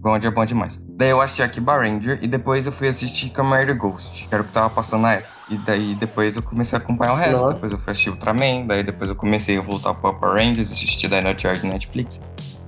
Goonja 0.05 0.27
é 0.27 0.31
bom 0.31 0.45
demais. 0.45 0.79
Daí 0.87 1.09
eu 1.09 1.19
assisti 1.19 1.41
a 1.41 1.49
Kiba 1.49 1.77
Ranger 1.77 2.19
e 2.21 2.27
depois 2.27 2.67
eu 2.67 2.71
fui 2.71 2.87
assistir 2.87 3.31
Kamen 3.31 3.75
Ghost, 3.75 4.27
que 4.27 4.35
era 4.35 4.43
o 4.43 4.45
que 4.45 4.51
tava 4.53 4.69
passando 4.69 5.01
na 5.01 5.13
época. 5.13 5.29
E 5.49 5.57
daí 5.57 5.95
depois 5.95 6.35
eu 6.35 6.43
comecei 6.43 6.77
a 6.77 6.81
acompanhar 6.81 7.13
o 7.13 7.15
resto. 7.15 7.41
Nossa. 7.41 7.53
Depois 7.55 7.71
eu 7.71 7.79
fui 7.79 7.91
assistir 7.91 8.09
Ultraman, 8.11 8.67
daí 8.67 8.83
depois 8.83 9.09
eu 9.09 9.15
comecei 9.15 9.57
a 9.57 9.61
voltar 9.61 9.95
pro 9.95 10.13
Power 10.13 10.35
Rangers, 10.35 10.71
assistir 10.71 11.07
Dino 11.09 11.33
Charge 11.39 11.65
no 11.65 11.73
Netflix. 11.73 12.21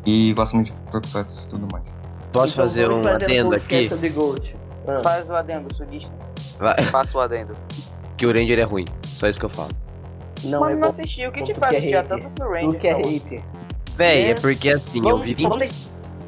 E 0.03 0.33
gosto 0.33 0.55
muito 0.55 0.73
de 0.73 0.81
Tokusatsu 0.91 1.45
e 1.45 1.47
tudo 1.47 1.67
mais. 1.71 1.95
Posso 2.31 2.53
Então 2.53 2.65
fazer 2.65 2.89
um 2.89 3.07
adendo 3.07 3.55
aqui? 3.55 3.87
sobre 3.87 4.09
Gold. 4.09 4.55
Ah. 4.87 4.99
Faz 5.03 5.29
o 5.29 5.35
adendo, 5.35 5.75
sulista. 5.75 6.11
Vai- 6.57 6.81
Faça 6.85 7.15
o 7.15 7.21
adendo. 7.21 7.55
Que 8.17 8.25
o 8.25 8.33
Ranger 8.33 8.57
é 8.57 8.63
ruim. 8.63 8.85
Só 9.05 9.27
isso 9.27 9.39
que 9.39 9.45
eu 9.45 9.49
falo. 9.49 9.69
Não, 10.43 10.61
Mas 10.61 10.71
é 10.71 10.73
não 10.73 10.81
bom. 10.81 10.87
assistiu. 10.87 11.29
O 11.29 11.31
que 11.31 11.43
te 11.43 11.53
Porque 11.53 11.59
faz 11.59 11.73
é 11.73 11.77
assistir 11.77 11.95
hater. 11.97 12.09
tanto 12.19 12.29
pro 12.31 12.49
Ranger? 12.51 12.79
que 12.79 12.87
é 12.87 12.97
então? 12.99 13.11
hater. 13.11 13.43
Véi, 13.95 14.21
É. 14.23 14.29
é 14.29 14.33
porque 14.33 14.69
assim, 14.69 14.97
eu 14.97 15.03
Vamos, 15.03 15.25
vi 15.25 15.33
20. 15.35 15.87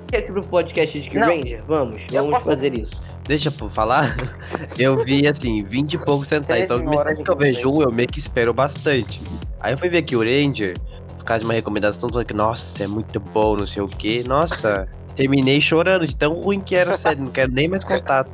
Vamos 0.09 0.11
deixar 0.11 0.33
pro 0.33 0.43
podcast 0.43 0.99
de 1.01 1.17
Não. 1.17 1.27
Ranger? 1.27 1.63
Vamos, 1.67 2.01
Eu 2.11 2.21
vamos 2.23 2.31
posso- 2.37 2.47
fazer 2.47 2.77
isso. 2.77 2.91
Deixa 3.27 3.49
eu 3.59 3.69
falar. 3.69 4.15
Eu 4.77 5.03
vi 5.03 5.27
assim, 5.27 5.63
20 5.63 5.93
e 5.93 5.97
poucos 5.99 6.27
centais. 6.27 6.63
Então, 6.63 6.79
de 6.79 7.23
que 7.23 7.29
eu 7.29 7.35
vejo 7.37 7.71
um, 7.71 7.81
eu 7.81 7.91
meio 7.91 8.07
que 8.07 8.17
espero 8.17 8.53
bastante. 8.53 9.21
Aí 9.59 9.73
eu 9.73 9.77
fui 9.77 9.87
ver 9.89 9.99
aqui 9.99 10.15
o 10.15 10.19
Ranger, 10.19 10.75
por 11.17 11.23
causa 11.25 11.41
de 11.41 11.45
uma 11.45 11.53
recomendação, 11.53 12.09
falando 12.09 12.25
que, 12.25 12.33
nossa, 12.33 12.83
é 12.83 12.87
muito 12.87 13.19
bom, 13.19 13.55
não 13.55 13.65
sei 13.67 13.83
o 13.83 13.87
quê. 13.87 14.23
Nossa, 14.27 14.87
terminei 15.15 15.61
chorando 15.61 16.07
de 16.07 16.15
tão 16.15 16.33
ruim 16.33 16.59
que 16.59 16.75
era 16.75 16.91
a 16.91 16.93
série, 16.93 17.19
não 17.21 17.27
quero 17.31 17.51
nem 17.51 17.67
mais 17.67 17.83
contato. 17.83 18.31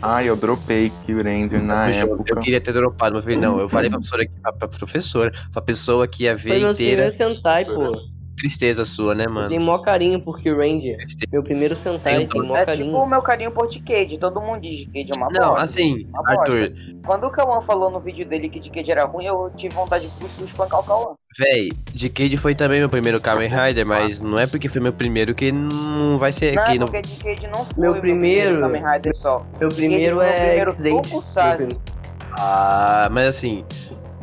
Ah, 0.00 0.24
eu 0.24 0.34
dropei 0.36 0.90
Kill 1.04 1.18
Ranger 1.22 1.62
na 1.62 1.90
eu, 1.90 2.06
eu 2.08 2.14
época. 2.14 2.40
queria 2.40 2.60
ter 2.60 2.72
dropado, 2.72 3.16
mas 3.16 3.24
eu 3.26 3.30
falei, 3.32 3.36
não, 3.48 3.60
eu 3.60 3.68
falei 3.68 3.90
pra 3.90 3.98
professora, 3.98 4.24
que- 4.26 4.40
pra, 4.40 4.52
pra 4.52 4.68
professora, 4.68 5.32
pra 5.52 5.60
pessoa 5.60 6.08
que 6.08 6.22
ia 6.24 6.38
Foi 6.38 6.50
ver 6.52 6.60
meu 6.60 6.72
inteira. 6.72 7.12
Sentai, 7.12 7.64
pô. 7.66 7.92
Tristeza 8.36 8.84
sua, 8.84 9.14
né, 9.14 9.26
mano? 9.26 9.48
Tem 9.48 9.58
mó 9.58 9.78
carinho 9.78 10.20
por 10.20 10.36
Ranger. 10.40 10.96
Tristeza. 10.96 11.26
Meu 11.32 11.42
primeiro 11.42 11.78
Sentai 11.78 12.18
Tem 12.18 12.28
tem 12.28 12.42
mó 12.42 12.56
É 12.56 12.64
carinho. 12.66 12.86
tipo 12.86 12.98
o 12.98 13.06
meu 13.06 13.22
carinho 13.22 13.50
por 13.50 13.68
Decade. 13.68 14.18
Todo 14.18 14.40
mundo 14.40 14.60
diz 14.62 14.86
Decade 14.86 15.12
é 15.14 15.16
uma 15.18 15.28
Não, 15.30 15.48
bosta. 15.50 15.62
assim, 15.64 16.06
Uma 16.12 16.22
bosta. 16.22 16.40
Arthur, 16.40 16.72
Quando 17.06 17.26
o 17.26 17.30
Kawan 17.30 17.60
falou 17.60 17.90
no 17.90 18.00
vídeo 18.00 18.26
dele 18.26 18.48
que 18.48 18.60
Decade 18.60 18.90
era 18.90 19.04
ruim, 19.04 19.24
eu 19.26 19.50
tive 19.56 19.74
vontade 19.74 20.08
de 20.08 20.44
espancar 20.44 20.80
o 20.80 20.82
Kawan. 20.84 21.14
véi, 21.38 21.70
Decade 21.94 22.36
foi 22.36 22.54
também 22.54 22.78
meu 22.80 22.88
primeiro 22.88 23.20
Kamen 23.20 23.48
Rider, 23.48 23.84
mas 23.86 24.20
não 24.22 24.38
é 24.38 24.46
porque 24.46 24.68
foi 24.68 24.80
meu 24.80 24.92
primeiro 24.92 25.34
que 25.34 25.50
não 25.50 26.18
vai 26.18 26.32
ser 26.32 26.54
Não, 26.54 26.62
aqui. 26.62 26.76
é 26.76 26.78
Não... 26.78 26.86
porque 26.86 27.02
Decade 27.02 27.46
não 27.48 27.64
foi 27.64 27.82
Meu 27.82 27.92
o 27.92 28.00
primeiro- 28.00 28.60
Kamen 28.60 28.82
Rider 28.84 29.16
só. 29.16 29.44
Meu 29.58 29.68
primeiro 29.68 30.20
é 30.20 30.32
primeiro 30.34 30.70
X-Aid. 30.72 31.02
tokusatsu. 31.10 31.66
Meu 31.66 31.80
Ah, 32.36 33.08
mas 33.12 33.28
assim, 33.28 33.64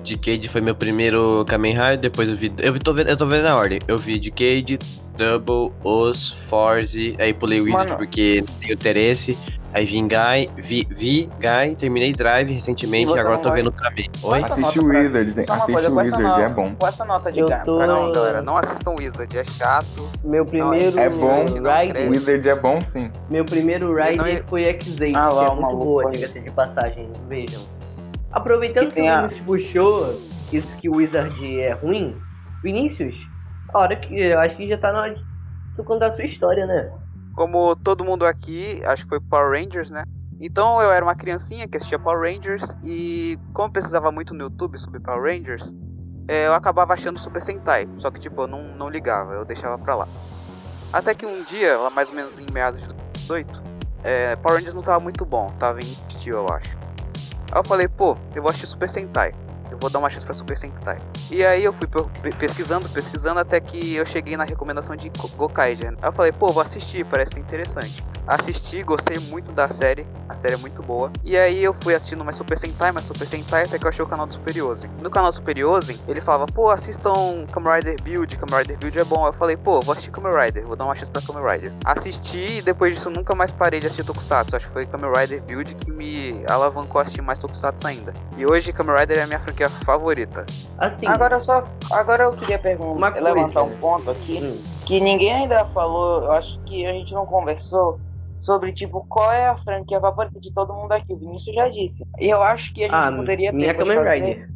Decade 0.04 0.50
foi 0.50 0.62
meu 0.62 0.76
primeiro 0.76 1.46
Kamen 1.48 1.74
Rider, 1.74 1.98
depois 2.00 2.28
eu 2.30 2.36
vi. 2.36 2.52
Eu, 2.60 2.74
vi, 2.74 2.80
tô 2.80 2.94
vendo, 2.94 3.10
eu 3.10 3.18
tô 3.18 3.26
vendo 3.26 3.44
na 3.44 3.56
ordem. 3.56 3.80
Eu 3.88 3.98
vi 3.98 4.20
Decade, 4.20 4.80
Double, 5.18 5.72
Os, 5.84 6.32
Force, 6.32 7.16
aí 7.20 7.34
pulei 7.34 7.62
Wizard 7.62 7.86
Mano. 7.90 7.98
porque 7.98 8.44
não 8.48 8.56
tenho 8.60 8.74
interesse. 8.74 9.38
Aí 9.74 9.86
vim 9.86 10.06
Guy, 10.06 10.50
vi, 10.58 10.86
vi 10.92 11.30
Guy, 11.40 11.76
terminei 11.78 12.12
Drive 12.12 12.52
recentemente 12.52 13.10
E 13.14 13.18
agora 13.18 13.36
não 13.36 13.42
tô 13.42 13.48
vai? 13.48 13.60
vendo 13.64 13.74
vez. 13.96 14.10
Oi? 14.22 14.40
Assiste 14.40 14.80
o 14.80 14.86
pra- 14.86 15.00
Wizard, 15.00 15.46
Só 15.46 15.54
uma 15.54 15.64
assiste 15.64 15.72
coisa, 15.74 15.90
o 15.90 15.94
com 15.94 16.02
essa 16.02 16.18
Wizard, 16.18 16.24
nota, 16.24 16.42
é 16.42 16.50
bom. 16.50 16.76
com 16.78 16.88
essa 16.88 17.06
nota 17.06 17.32
de 17.32 17.40
Eu 17.40 17.46
tô- 17.46 17.78
pra 17.78 17.88
Não, 17.88 18.12
galera, 18.12 18.42
não 18.42 18.58
assistam 18.58 18.96
Wizard, 19.00 19.38
é 19.38 19.46
chato. 19.46 20.10
Meu 20.26 20.46
primeiro 20.46 21.00
É 21.00 21.08
bom. 21.10 21.46
Rider, 21.46 22.08
O 22.08 22.12
Wizard 22.12 22.50
é 22.50 22.56
bom 22.56 22.82
sim. 22.82 23.10
meu 23.30 23.46
primeiro 23.46 23.98
Ele 23.98 24.18
não 24.18 24.26
Rider 24.26 24.42
é- 24.44 24.44
foi 24.46 24.64
X-Aid, 24.66 25.16
Ah 25.16 25.30
lá, 25.30 25.46
que 25.46 25.46
é 25.46 25.48
o 25.48 25.52
muito 25.52 25.62
maluco 25.62 25.86
boa, 25.86 26.12
diga-se 26.12 26.40
de 26.42 26.52
passagem, 26.52 27.10
vejam. 27.30 27.62
Aproveitando 28.32 28.88
Que 28.90 28.96
que 28.96 29.02
o 29.02 29.10
a- 29.10 29.28
Vinícius 29.28 29.46
puxou 29.46 30.14
isso 30.52 30.78
que 30.80 30.90
o 30.90 30.96
Wizard 30.96 31.60
é 31.60 31.74
ruim, 31.74 32.22
Vinícius, 32.64 33.16
a 33.74 33.80
hora 33.80 33.96
que 33.96 34.18
eu 34.20 34.40
acho 34.40 34.56
que 34.58 34.68
já 34.68 34.78
tá 34.78 34.92
na 34.92 35.02
hora 35.02 35.16
de 35.16 35.22
tu 35.76 35.84
contar 35.84 36.08
a 36.08 36.16
sua 36.16 36.26
história, 36.26 36.66
né? 36.66 36.90
Como 37.34 37.76
todo 37.76 38.04
mundo 38.04 38.26
aqui, 38.26 38.82
acho 38.86 39.04
que 39.04 39.10
foi 39.10 39.20
Power 39.20 39.60
Rangers, 39.60 39.90
né? 39.90 40.04
Então 40.40 40.82
eu 40.82 40.92
era 40.92 41.06
uma 41.06 41.16
criancinha 41.16 41.68
que 41.68 41.78
assistia 41.78 42.00
Power 42.00 42.20
Rangers 42.20 42.76
e 42.84 43.38
como 43.54 43.68
eu 43.68 43.72
pesquisava 43.72 44.12
muito 44.12 44.34
no 44.34 44.44
YouTube 44.46 44.78
sobre 44.78 45.00
Power 45.00 45.22
Rangers, 45.24 45.74
é, 46.28 46.48
eu 46.48 46.54
acabava 46.54 46.94
achando 46.94 47.20
Super 47.20 47.42
Sentai. 47.42 47.88
Só 47.98 48.10
que 48.10 48.20
tipo, 48.20 48.42
eu 48.42 48.48
não, 48.48 48.64
não 48.76 48.90
ligava, 48.90 49.34
eu 49.34 49.46
deixava 49.46 49.78
pra 49.78 49.96
lá. 49.96 50.08
Até 50.92 51.14
que 51.14 51.26
um 51.26 51.44
dia, 51.44 51.78
lá 51.78 51.90
mais 51.90 52.10
ou 52.10 52.16
menos 52.16 52.38
em 52.40 52.46
meados 52.52 52.82
de 52.82 52.88
2018, 52.88 53.64
é, 54.04 54.36
Power 54.38 54.58
Rangers 54.58 54.76
não 54.76 54.82
tava 54.82 55.00
muito 55.00 55.26
bom, 55.26 55.52
tava 55.60 55.82
em 55.82 55.96
eu 56.26 56.48
acho. 56.50 56.78
Aí 57.52 57.60
eu 57.60 57.64
falei, 57.64 57.88
pô, 57.88 58.18
eu 58.34 58.42
vou 58.42 58.50
assistir 58.50 58.68
Super 58.68 58.90
Sentai. 58.90 59.34
Vou 59.82 59.90
dar 59.90 60.00
uma 60.00 60.10
chance 60.10 60.24
pra 60.26 60.34
Super 60.34 60.58
Sentai. 60.58 61.02
E 61.30 61.44
aí 61.44 61.64
eu 61.64 61.74
fui 61.74 61.88
pe- 61.88 62.32
pesquisando, 62.38 62.88
pesquisando, 62.90 63.40
até 63.40 63.60
que 63.60 63.96
eu 63.96 64.06
cheguei 64.06 64.38
na 64.38 64.44
recomendação 64.44 64.96
de 64.96 65.10
Go- 65.10 65.28
Gokaiger. 65.36 65.90
Aí 66.02 66.08
eu 66.08 66.14
falei, 66.14 66.32
pô, 66.32 66.52
vou 66.52 66.62
assistir, 66.62 67.04
parece 67.04 67.40
interessante. 67.40 68.04
Assisti, 68.28 68.84
gostei 68.84 69.18
muito 69.18 69.52
da 69.52 69.68
série, 69.68 70.06
a 70.30 70.36
série 70.36 70.54
é 70.54 70.58
muito 70.58 70.84
boa. 70.84 71.12
E 71.26 71.36
aí 71.36 71.64
eu 71.64 71.74
fui 71.74 71.96
assistindo 71.96 72.24
mais 72.24 72.38
Super 72.38 72.56
Sentai, 72.58 72.92
mais 72.92 73.08
Super 73.08 73.28
Sentai, 73.28 73.64
até 73.64 73.80
que 73.80 73.84
eu 73.86 73.90
achei 73.90 74.06
o 74.06 74.08
canal 74.08 74.28
do 74.28 74.34
Superiosen. 74.34 74.90
No 75.02 75.10
canal 75.10 75.32
do 75.32 75.36
Superiosen, 75.36 76.00
ele 76.08 76.22
falava, 76.22 76.46
pô, 76.46 76.70
assistam 76.70 77.44
Kamen 77.52 77.74
Rider 77.78 78.02
Build, 78.04 78.38
Kamen 78.38 78.60
Rider 78.60 78.78
Build 78.78 79.00
é 79.00 79.04
bom. 79.04 79.26
Eu 79.26 79.34
falei, 79.34 79.58
pô, 79.58 79.82
vou 79.82 79.94
assistir 79.94 80.12
Kamen 80.12 80.32
Rider, 80.34 80.66
vou 80.68 80.76
dar 80.76 80.86
uma 80.86 80.94
chance 80.96 81.12
pra 81.12 81.22
Kamen 81.22 81.44
Rider. 81.44 81.74
Assisti 81.84 82.58
e 82.58 82.62
depois 82.62 82.94
disso 82.94 83.10
nunca 83.10 83.34
mais 83.34 83.52
parei 83.52 83.80
de 83.80 83.88
assistir 83.88 84.04
Tokusatsu. 84.04 84.56
Acho 84.56 84.68
que 84.68 84.74
foi 84.74 84.86
Kamen 84.86 85.12
Rider 85.12 85.42
Build 85.42 85.74
que 85.74 85.92
me 85.92 86.44
alavancou 86.48 87.00
a 87.00 87.04
assistir 87.04 87.22
mais 87.24 87.40
Tokusatsu 87.40 87.88
ainda. 87.88 88.14
E 88.38 88.46
hoje 88.46 88.72
Kamen 88.72 88.96
Rider 89.00 89.18
é 89.18 89.24
a 89.24 89.28
minha 89.28 89.40
franquia 89.40 89.70
favorita. 89.84 90.46
Assim, 90.78 91.08
Agora 91.08 91.40
só, 91.40 91.64
agora 91.92 92.24
eu 92.24 92.34
queria 92.34 92.60
perguntar, 92.60 93.22
levantar 93.22 93.64
um 93.64 93.78
ponto 93.78 94.10
aqui 94.12 94.40
hum, 94.42 94.58
que 94.86 95.00
ninguém 95.00 95.34
ainda 95.34 95.66
falou. 95.66 96.24
Eu 96.24 96.32
acho 96.32 96.60
que 96.62 96.86
a 96.86 96.94
gente 96.94 97.14
não 97.14 97.26
conversou 97.26 98.00
sobre 98.40 98.72
tipo 98.72 99.06
qual 99.08 99.32
é 99.32 99.48
a 99.48 99.58
franquia 99.58 100.00
favorita 100.00 100.40
de 100.40 100.52
todo 100.52 100.74
mundo 100.74 100.92
aqui. 100.92 101.14
O 101.14 101.18
Vinícius 101.18 101.56
já 101.56 101.68
disse. 101.68 102.06
E 102.20 102.30
eu 102.30 102.42
acho 102.42 102.74
que 102.74 102.84
a 102.84 102.88
gente 102.88 103.10
ah, 103.10 103.12
poderia 103.12 103.52
ter. 103.52 103.58
minha 103.58 103.74
Kamen 103.74 104.00
Rider. 104.00 104.50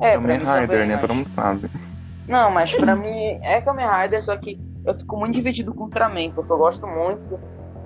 É, 0.00 0.12
Kamen 0.12 0.38
mim 0.38 0.44
Rider, 0.44 0.68
também, 0.68 0.88
né? 0.88 0.96
Todo 0.98 1.14
mundo 1.14 1.30
sabe. 1.34 1.70
Não, 2.26 2.50
mas 2.50 2.74
pra 2.74 2.94
mim 2.94 3.38
é 3.42 3.60
Kamen 3.60 3.86
Rider, 3.86 4.22
só 4.22 4.36
que 4.36 4.60
eu 4.84 4.94
fico 4.94 5.16
muito 5.16 5.34
divertido 5.34 5.74
com 5.74 5.84
Ultraman, 5.84 6.30
porque 6.30 6.52
eu 6.52 6.58
gosto 6.58 6.86
muito. 6.86 7.38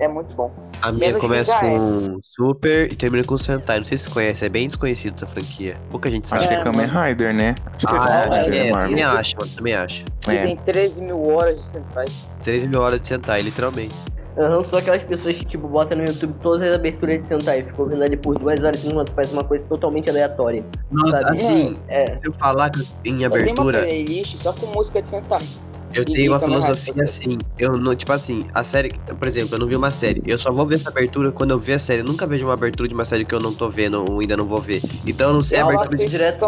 É 0.03 0.07
muito 0.07 0.35
bom. 0.35 0.51
A 0.81 0.91
minha 0.91 1.07
Menos 1.07 1.21
começa 1.21 1.55
é. 1.55 1.59
com 1.61 2.19
Super 2.21 2.91
e 2.91 2.95
termina 2.95 3.23
com 3.23 3.37
Sentai. 3.37 3.77
Não 3.77 3.85
sei 3.85 3.97
se 3.97 4.05
você 4.05 4.11
conhece, 4.11 4.45
é 4.45 4.49
bem 4.49 4.67
desconhecido 4.67 5.13
essa 5.15 5.25
franquia. 5.25 5.77
Pouca 5.89 6.11
gente 6.11 6.27
sabe. 6.27 6.41
Acho 6.41 6.49
que 6.49 6.55
é 6.55 6.57
É, 6.57 6.63
Kamen 6.63 6.87
Rider, 6.87 7.33
né? 7.33 7.55
Acho 7.73 7.87
que 7.87 7.93
Ah, 7.95 8.09
é, 8.09 8.29
acho 8.29 8.49
que 8.49 8.57
é. 8.57 8.71
Marvel. 8.71 8.89
Também 8.89 9.03
acho, 9.03 9.35
mano. 9.39 9.51
Também 9.55 9.73
acho. 9.75 10.05
É. 10.27 10.45
tem 10.45 10.57
13 10.57 11.01
mil 11.01 11.25
horas 11.29 11.55
de 11.55 11.63
Sentai. 11.63 12.05
13 12.41 12.67
mil 12.67 12.81
horas 12.81 12.99
de 12.99 13.07
Sentai, 13.07 13.41
literalmente. 13.41 13.95
Aham, 14.37 14.65
sou 14.69 14.79
aquelas 14.79 15.03
pessoas 15.03 15.37
que, 15.37 15.45
tipo, 15.45 15.67
botam 15.67 15.95
no 15.97 16.05
YouTube 16.05 16.33
todas 16.41 16.67
as 16.67 16.75
aberturas 16.75 17.21
de 17.21 17.27
Sentai, 17.27 17.61
ficou 17.63 17.85
vendo 17.85 18.03
ali 18.03 18.17
por 18.17 18.37
duas 18.37 18.59
horas 18.59 18.83
e 18.83 18.87
minutos, 18.87 19.13
faz 19.13 19.31
uma 19.31 19.43
coisa 19.43 19.63
totalmente 19.65 20.09
aleatória. 20.09 20.65
Nossa, 20.91 21.17
Sabe? 21.21 21.33
assim, 21.33 21.77
É, 21.87 22.17
se 22.17 22.27
eu 22.27 22.33
falar 22.33 22.71
que 22.71 22.79
em 23.05 23.21
Eu 23.21 23.29
tenho 23.29 23.29
uma 23.29 23.37
abertura, 23.39 23.79
playlist 23.83 24.41
só 24.41 24.51
com 24.51 24.65
música 24.67 25.01
de 25.03 25.09
Sentai. 25.09 25.41
Eu 25.93 26.05
tenho 26.05 26.31
uma 26.31 26.39
Kamen 26.39 26.55
Rider. 26.55 26.75
filosofia 26.75 27.03
assim. 27.03 27.37
Eu 27.59 27.77
não, 27.77 27.95
tipo 27.95 28.11
assim, 28.11 28.45
a 28.53 28.63
série, 28.63 28.89
por 28.89 29.27
exemplo, 29.27 29.55
eu 29.55 29.59
não 29.59 29.67
vi 29.67 29.75
uma 29.75 29.91
série. 29.91 30.21
Eu 30.25 30.37
só 30.37 30.51
vou 30.51 30.65
ver 30.65 30.75
essa 30.75 30.89
abertura 30.89 31.31
quando 31.31 31.51
eu 31.51 31.59
ver 31.59 31.73
a 31.73 31.79
série. 31.79 32.01
Eu 32.01 32.05
nunca 32.05 32.25
vejo 32.25 32.45
uma 32.45 32.53
abertura 32.53 32.87
de 32.87 32.93
uma 32.93 33.05
série 33.05 33.25
que 33.25 33.33
eu 33.33 33.39
não 33.39 33.53
tô 33.53 33.69
vendo 33.69 34.03
ou 34.09 34.19
ainda 34.19 34.35
não 34.35 34.45
vou 34.45 34.61
ver. 34.61 34.81
Então 35.05 35.29
eu 35.29 35.33
não 35.35 35.43
sei 35.43 35.59
a 35.59 35.61
eu 35.61 35.67
abertura 35.67 35.91
faço 35.91 36.05
de. 36.05 36.11
direto. 36.11 36.45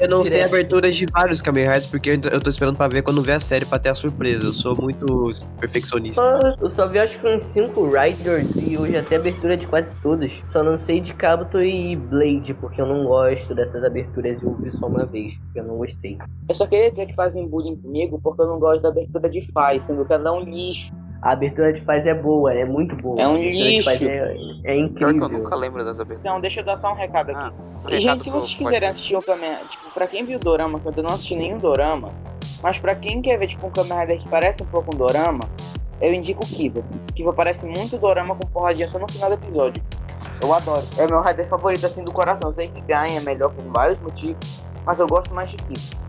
Eu 0.00 0.08
não 0.08 0.24
sei 0.24 0.36
direto. 0.36 0.54
aberturas 0.54 0.96
de 0.96 1.06
vários 1.06 1.42
Kamen 1.42 1.64
Riders, 1.64 1.86
porque 1.86 2.10
eu, 2.10 2.20
eu 2.30 2.40
tô 2.40 2.50
esperando 2.50 2.76
pra 2.76 2.88
ver 2.88 3.02
quando 3.02 3.22
ver 3.22 3.32
a 3.32 3.40
série 3.40 3.64
pra 3.64 3.78
ter 3.78 3.90
a 3.90 3.94
surpresa. 3.94 4.46
Eu 4.46 4.52
sou 4.52 4.76
muito 4.80 5.30
perfeccionista. 5.60 6.22
Eu 6.60 6.70
só 6.70 6.88
vi 6.88 6.98
acho 6.98 7.18
que 7.18 7.26
uns 7.26 7.44
5 7.52 7.88
Riders 7.88 8.48
e 8.56 8.78
hoje 8.78 8.96
até 8.96 9.16
abertura 9.16 9.56
de 9.56 9.66
quase 9.66 9.88
todos. 10.02 10.30
Só 10.52 10.62
não 10.62 10.78
sei 10.80 11.00
de 11.00 11.12
Kabuto 11.14 11.60
e 11.60 11.96
Blade, 11.96 12.54
porque 12.54 12.80
eu 12.80 12.86
não 12.86 13.04
gosto 13.04 13.54
dessas 13.54 13.82
aberturas 13.82 14.40
e 14.40 14.44
eu 14.44 14.54
vi 14.54 14.70
só 14.78 14.86
uma 14.86 15.04
vez, 15.06 15.34
porque 15.44 15.60
eu 15.60 15.64
não 15.64 15.76
gostei. 15.76 16.18
Eu 16.48 16.54
só 16.54 16.66
queria 16.66 16.90
dizer 16.90 17.06
que 17.06 17.14
fazem 17.14 17.46
bullying 17.46 17.76
comigo 17.76 18.20
porque 18.22 18.42
eu 18.42 18.46
não 18.46 18.58
gosto 18.58 18.83
da 18.84 18.90
abertura 18.90 19.28
de 19.28 19.40
Faz, 19.52 19.82
sendo 19.82 20.04
que 20.04 20.12
ela 20.12 20.28
é 20.28 20.32
um 20.32 20.40
lixo. 20.40 20.92
A 21.22 21.32
abertura 21.32 21.72
de 21.72 21.80
Faz 21.84 22.06
é 22.06 22.12
boa, 22.14 22.52
é 22.52 22.64
muito 22.64 22.94
boa. 22.96 23.20
É 23.20 23.26
um 23.26 23.36
lixo. 23.36 23.88
É, 23.88 23.94
é 23.94 24.88
Pior 24.88 24.94
que 24.94 25.02
eu 25.04 25.10
incrível. 25.10 25.28
nunca 25.38 25.56
lembro 25.56 25.82
das 25.84 25.98
aberturas. 25.98 26.20
Então, 26.20 26.40
deixa 26.40 26.60
eu 26.60 26.64
dar 26.64 26.76
só 26.76 26.92
um 26.92 26.94
recado 26.94 27.30
aqui. 27.30 27.40
Ah, 27.40 27.52
um 27.86 27.90
E, 27.90 27.98
gente, 27.98 28.24
se 28.24 28.30
pro 28.30 28.40
vocês 28.40 28.54
quiserem 28.54 28.88
assistir 28.88 29.16
o 29.16 29.22
Kamen 29.22 29.56
tipo, 29.70 29.90
pra 29.94 30.06
quem 30.06 30.24
viu 30.24 30.36
o 30.36 30.40
Dorama, 30.40 30.78
que 30.78 30.86
eu 30.86 31.02
não 31.02 31.14
assisti 31.14 31.34
nenhum 31.34 31.56
Dorama, 31.56 32.10
mas 32.62 32.78
pra 32.78 32.94
quem 32.94 33.22
quer 33.22 33.38
ver, 33.38 33.46
tipo, 33.46 33.66
um 33.66 33.70
Kamen 33.70 34.00
Rider 34.00 34.18
que 34.20 34.28
parece 34.28 34.62
um 34.62 34.66
pouco 34.66 34.94
um 34.94 34.98
Dorama, 34.98 35.48
eu 36.00 36.12
indico 36.12 36.44
o 36.44 36.46
Kiva. 36.46 36.84
Kiva 37.14 37.32
parece 37.32 37.64
muito 37.64 37.96
Dorama 37.96 38.34
com 38.34 38.46
porradinha 38.48 38.86
só 38.86 38.98
no 38.98 39.10
final 39.10 39.30
do 39.30 39.34
episódio. 39.36 39.82
Eu 40.42 40.52
adoro. 40.52 40.82
É 40.98 41.06
o 41.06 41.08
meu 41.08 41.22
Rider 41.22 41.48
favorito, 41.48 41.86
assim, 41.86 42.04
do 42.04 42.12
coração. 42.12 42.48
Eu 42.48 42.52
sei 42.52 42.68
que 42.68 42.82
ganha 42.82 43.20
melhor 43.22 43.50
por 43.50 43.64
vários 43.72 43.98
motivos, 44.00 44.62
mas 44.84 45.00
eu 45.00 45.06
gosto 45.06 45.32
mais 45.34 45.48
de 45.50 45.56
Kiva. 45.56 46.03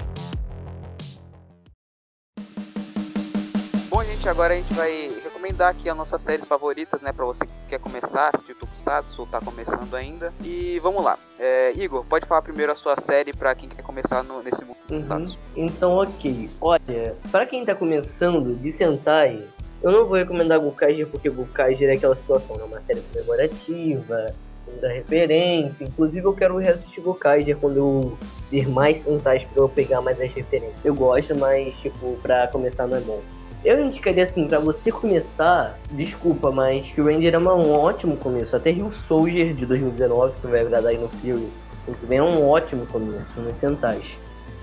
Agora 4.36 4.54
a 4.54 4.58
gente 4.58 4.74
vai 4.74 5.10
recomendar 5.24 5.70
aqui 5.70 5.90
as 5.90 5.96
nossas 5.96 6.22
séries 6.22 6.46
favoritas, 6.46 7.02
né? 7.02 7.14
Pra 7.14 7.24
você 7.26 7.46
que 7.46 7.54
quer 7.70 7.80
começar 7.80 8.32
assistir 8.34 8.54
Tokusatsu 8.54 9.22
ou 9.22 9.28
tá 9.28 9.40
começando 9.40 9.94
ainda. 9.96 10.34
E 10.44 10.78
vamos 10.84 11.06
lá. 11.06 11.18
É, 11.40 11.72
Igor, 11.78 12.04
pode 12.04 12.26
falar 12.28 12.42
primeiro 12.42 12.70
a 12.70 12.76
sua 12.76 12.98
série 12.98 13.32
pra 13.32 13.56
quem 13.56 13.70
quer 13.70 13.82
começar 13.82 14.24
no- 14.24 14.44
nesse 14.44 14.64
mundo 14.66 14.76
Uhum. 14.92 15.26
Então, 15.56 15.96
ok. 15.98 16.50
Olha, 16.62 17.16
pra 17.32 17.46
quem 17.46 17.64
tá 17.66 17.74
começando 17.74 18.54
de 18.62 18.72
Sentai, 18.78 19.42
eu 19.82 19.92
não 19.92 20.06
vou 20.06 20.18
recomendar 20.18 20.60
Gokaiger 20.60 21.08
porque 21.08 21.30
Gokaiger 21.30 21.90
é 21.90 21.94
aquela 21.94 22.16
situação, 22.18 22.58
é 22.60 22.64
uma 22.66 22.82
série 22.82 23.02
comemorativa, 23.02 24.34
muita 24.68 24.88
referência. 24.90 25.86
Inclusive, 25.86 26.24
eu 26.26 26.34
quero 26.34 26.58
reassistir 26.58 27.02
Gokaiger 27.02 27.58
quando 27.58 27.78
eu 27.78 28.18
ver 28.52 28.68
mais 28.70 29.02
Sentais 29.04 29.44
pra 29.46 29.64
eu 29.64 29.70
pegar 29.70 30.02
mais 30.02 30.20
as 30.22 30.32
referências. 30.32 30.76
Eu 30.84 30.94
gosto, 30.94 31.34
mas, 31.36 31.74
tipo, 31.78 32.18
pra 32.22 32.48
começar 32.50 32.86
não 32.86 32.98
é 32.98 33.02
bom. 33.02 33.22
Eu 33.66 33.84
indicaria 33.84 34.26
assim, 34.26 34.48
pra 34.48 34.60
você 34.60 34.92
começar, 34.92 35.80
desculpa, 35.90 36.52
mas 36.52 36.86
que 36.86 37.02
o 37.02 37.06
Ranger 37.06 37.34
é 37.34 37.40
um 37.40 37.72
ótimo 37.74 38.16
começo. 38.16 38.56
Até 38.56 38.70
Rio 38.70 38.94
Soldier 39.08 39.56
de 39.56 39.66
2019, 39.66 40.36
que 40.40 40.46
vai 40.46 40.62
agradar 40.62 40.92
aí 40.92 41.00
no. 41.00 41.10
Muito 41.88 42.08
bem, 42.08 42.20
é 42.20 42.24
um 42.24 42.48
ótimo 42.48 42.86
começo 42.86 43.42
nos 43.42 43.60
Sentais. 43.60 44.06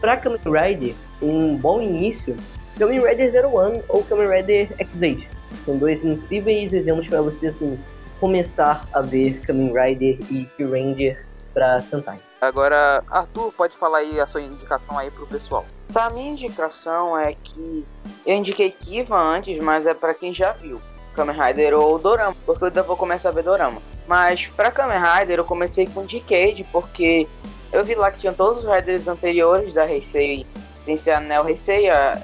Pra 0.00 0.16
Kamen 0.16 0.38
Rider, 0.44 0.94
um 1.20 1.56
bom 1.56 1.82
início, 1.82 2.36
Kamen 2.78 3.00
Rider 3.00 3.32
Zero 3.32 3.56
One 3.56 3.82
ou 3.88 4.04
Kamen 4.04 4.28
Rider 4.28 4.68
X8. 4.78 5.24
São 5.64 5.76
dois 5.76 6.04
incríveis 6.04 6.72
exemplos 6.72 7.08
para 7.08 7.22
você 7.22 7.48
assim, 7.48 7.76
começar 8.20 8.86
a 8.92 9.00
ver 9.00 9.40
Kamen 9.40 9.72
Rider 9.72 10.18
e 10.30 10.48
Ranger 10.60 11.26
pra 11.52 11.80
Sentai. 11.80 12.18
Agora, 12.42 13.04
Arthur, 13.08 13.52
pode 13.52 13.76
falar 13.76 13.98
aí 13.98 14.18
a 14.18 14.26
sua 14.26 14.42
indicação 14.42 14.98
aí 14.98 15.12
pro 15.12 15.28
pessoal. 15.28 15.64
Pra 15.92 16.10
minha 16.10 16.32
indicação 16.32 17.16
é 17.16 17.36
que 17.40 17.86
eu 18.26 18.34
indiquei 18.34 18.68
Kiva 18.68 19.16
antes, 19.16 19.60
mas 19.60 19.86
é 19.86 19.94
pra 19.94 20.12
quem 20.12 20.34
já 20.34 20.50
viu 20.50 20.82
Kamen 21.14 21.40
Rider 21.40 21.72
ou 21.78 21.96
Dorama, 22.00 22.34
porque 22.44 22.64
eu 22.64 22.66
ainda 22.66 22.82
vou 22.82 22.96
começar 22.96 23.28
a 23.28 23.32
ver 23.32 23.44
Dorama. 23.44 23.80
Mas 24.08 24.48
pra 24.48 24.72
Kamen 24.72 24.98
Rider 24.98 25.38
eu 25.38 25.44
comecei 25.44 25.86
com 25.86 26.04
Decade, 26.04 26.64
porque 26.72 27.28
eu 27.72 27.84
vi 27.84 27.94
lá 27.94 28.10
que 28.10 28.18
tinha 28.18 28.32
todos 28.32 28.64
os 28.64 28.74
Riders 28.74 29.06
anteriores 29.06 29.72
da 29.72 29.88
Heisei, 29.88 30.44
tem 30.84 30.96
a 31.14 31.20
Neo 31.20 31.48
Heisei, 31.48 31.88
a 31.90 32.20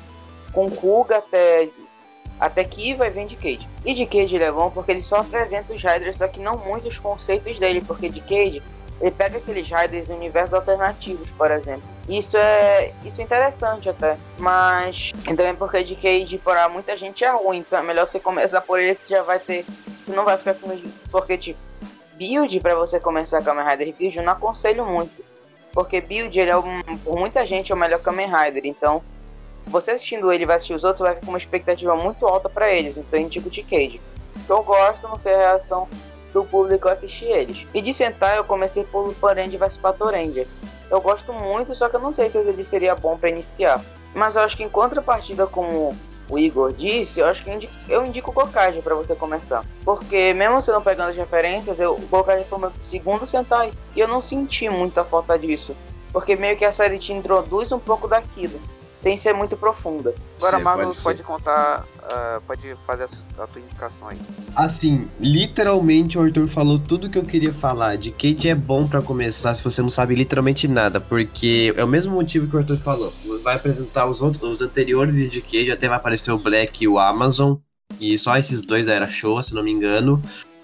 com 0.53 0.69
Kuga 0.69 1.19
até 1.19 1.69
até 2.41 2.65
Kiva 2.65 3.07
e 3.07 3.11
vem 3.11 3.29
de 3.29 3.37
Cade. 3.37 3.69
E 3.85 3.95
de 3.95 4.05
Cade 4.05 4.35
ele 4.35 4.45
é 4.45 4.51
bom 4.51 4.69
porque 4.69 4.91
ele 4.91 5.03
só 5.03 5.19
apresenta 5.19 5.73
os 5.73 5.81
Riders, 5.81 6.17
só 6.17 6.27
que 6.27 6.41
não 6.41 6.57
muitos 6.57 6.99
conceitos 6.99 7.57
dele, 7.61 7.85
porque 7.87 8.09
de 8.09 8.21
Cade 8.21 8.61
ele 9.01 9.11
pega 9.11 9.39
aqueles 9.39 9.69
Riders 9.69 10.11
em 10.11 10.15
universos 10.15 10.55
alternativos, 10.55 11.31
por 11.33 11.51
exemplo. 11.51 11.83
Isso 12.09 12.37
é, 12.37 12.93
isso 13.05 13.21
é 13.21 13.25
interessante 13.25 13.89
até. 13.89 14.17
Mas 14.39 15.13
também 15.25 15.55
porque 15.55 15.83
de 15.85 15.95
Cade 15.95 16.39
para 16.39 16.69
muita 16.69 16.97
gente 16.97 17.25
é 17.25 17.31
ruim, 17.31 17.59
então 17.59 17.79
é 17.79 17.83
melhor 17.83 18.07
você 18.07 18.19
começar 18.19 18.61
por 18.61 18.81
ele 18.81 18.95
que 18.95 19.05
você 19.05 19.15
já 19.15 19.23
vai 19.23 19.39
ter. 19.39 19.65
Você 20.05 20.13
não 20.13 20.25
vai 20.25 20.37
ficar 20.37 20.55
com. 20.55 20.77
Porque, 21.11 21.37
tipo, 21.37 21.61
build 22.15 22.61
para 22.61 22.75
você 22.75 22.99
começar 22.99 23.43
Kamen 23.43 23.65
Rider 23.65 23.95
build 23.95 24.19
eu 24.19 24.25
não 24.25 24.33
aconselho 24.33 24.85
muito. 24.85 25.25
Porque 25.73 26.01
build 26.01 26.39
ele 26.39 26.51
é 26.51 26.57
um, 26.57 26.83
por 27.05 27.17
muita 27.17 27.47
gente 27.47 27.71
é 27.71 27.75
o 27.75 27.79
melhor 27.79 28.01
Kamen 28.01 28.27
Rider. 28.27 28.63
Então, 28.65 29.03
você 29.67 29.93
assistindo 29.93 30.33
ele 30.33 30.47
vai 30.47 30.57
assistir 30.57 30.75
os 30.75 30.83
outros, 30.83 31.01
vai 31.01 31.15
ficar 31.15 31.27
com 31.27 31.33
uma 31.33 31.39
expectativa 31.39 31.95
muito 31.95 32.27
alta 32.27 32.49
para 32.49 32.73
eles. 32.73 32.97
Então 32.97 33.19
eu 33.19 33.25
indico 33.25 33.51
de 33.51 33.63
Cade. 33.63 34.01
Eu 34.49 34.63
gosto, 34.63 35.07
não 35.07 35.19
sei 35.19 35.35
a 35.35 35.39
reação 35.39 35.87
do 36.33 36.45
público 36.45 36.89
assistir 36.89 37.27
eles. 37.27 37.67
E 37.73 37.81
de 37.81 37.93
sentar 37.93 38.37
eu 38.37 38.45
comecei 38.45 38.85
por 38.85 39.15
Poranger 39.15 39.59
vs 39.59 39.77
Patoranger. 39.77 40.47
Eu 40.91 41.01
gosto 41.01 41.33
muito, 41.33 41.75
só 41.75 41.89
que 41.89 41.97
eu 41.97 42.01
não 42.01 42.13
sei 42.13 42.31
se 42.31 42.39
ele 42.39 42.65
seria 42.65 42.95
bom 42.95 43.17
para 43.17 43.29
iniciar. 43.29 43.83
Mas 44.15 44.37
eu 44.37 44.43
acho 44.43 44.57
que 44.57 44.63
em 44.63 44.69
contrapartida 44.69 45.47
com 45.47 45.95
o 46.31 46.39
Igor 46.39 46.73
disse, 46.73 47.21
eu 47.21 47.27
acho 47.27 47.43
que 47.43 47.69
eu 47.89 48.05
indico, 48.05 48.31
o 48.31 48.35
Gokage 48.35 48.83
para 48.83 48.95
você 48.95 49.15
começar. 49.15 49.65
Porque 49.85 50.33
mesmo 50.35 50.61
você 50.61 50.71
não 50.71 50.81
pegando 50.81 51.11
as 51.11 51.17
referências, 51.17 51.81
eu, 51.81 51.95
o 51.95 52.07
Gokage 52.07 52.45
foi 52.45 52.59
o 52.59 52.61
meu 52.61 52.73
segundo 52.81 53.27
Sentai. 53.27 53.73
E 53.95 54.01
eu 54.01 54.09
não 54.09 54.21
senti 54.21 54.69
muita 54.69 55.05
falta 55.05 55.39
disso. 55.39 55.75
Porque 56.13 56.37
meio 56.37 56.57
que 56.57 56.65
a 56.65 56.73
série 56.73 56.99
te 56.99 57.13
introduz 57.13 57.71
um 57.73 57.79
pouco 57.79 58.09
daquilo 58.09 58.59
sem 59.03 59.17
ser 59.17 59.33
muito 59.33 59.57
profunda. 59.57 60.15
Agora, 60.39 60.59
Marvel, 60.59 60.89
pode, 60.89 61.03
pode 61.03 61.23
contar, 61.23 61.85
uh, 62.03 62.41
pode 62.43 62.75
fazer 62.87 63.05
a, 63.05 63.45
a, 63.45 63.47
tua 63.47 63.61
indicação 63.61 64.09
aí. 64.09 64.19
Assim, 64.57 65.09
literalmente 65.21 66.19
o 66.19 66.23
Arthur 66.23 66.49
falou 66.49 66.79
tudo 66.79 67.09
que 67.09 67.19
eu 67.19 67.25
queria 67.25 67.53
falar. 67.53 67.97
De 67.97 68.11
Kate 68.11 68.49
é 68.49 68.55
bom 68.55 68.87
para 68.87 69.01
começar 69.01 69.55
se 69.55 69.63
você 69.63 69.81
não 69.81 69.89
sabe 69.89 70.15
literalmente 70.15 70.67
nada, 70.67 71.01
porque 71.01 71.73
é 71.77 71.85
o 71.85 71.89
mesmo 71.89 72.15
motivo 72.15 72.49
que 72.49 72.57
o 72.57 72.59
Arthur 72.59 72.79
falou. 72.79 73.13
Vai 73.43 73.55
apresentar 73.55 74.07
os, 74.07 74.21
outros, 74.21 74.43
os 74.51 74.61
anteriores 74.61 75.31
de 75.31 75.41
Kate, 75.41 75.71
até 75.71 75.89
vai 75.89 75.97
aparecer 75.97 76.33
o 76.33 76.39
Black 76.39 76.83
e 76.83 76.89
o 76.89 76.99
Amazon. 76.99 77.57
E 78.01 78.19
só 78.19 78.37
esses 78.37 78.61
dois 78.61 78.87
era 78.87 79.09
show, 79.09 79.43
se 79.43 79.55
não 79.55 79.63
me 79.63 79.71
engano. 79.71 80.23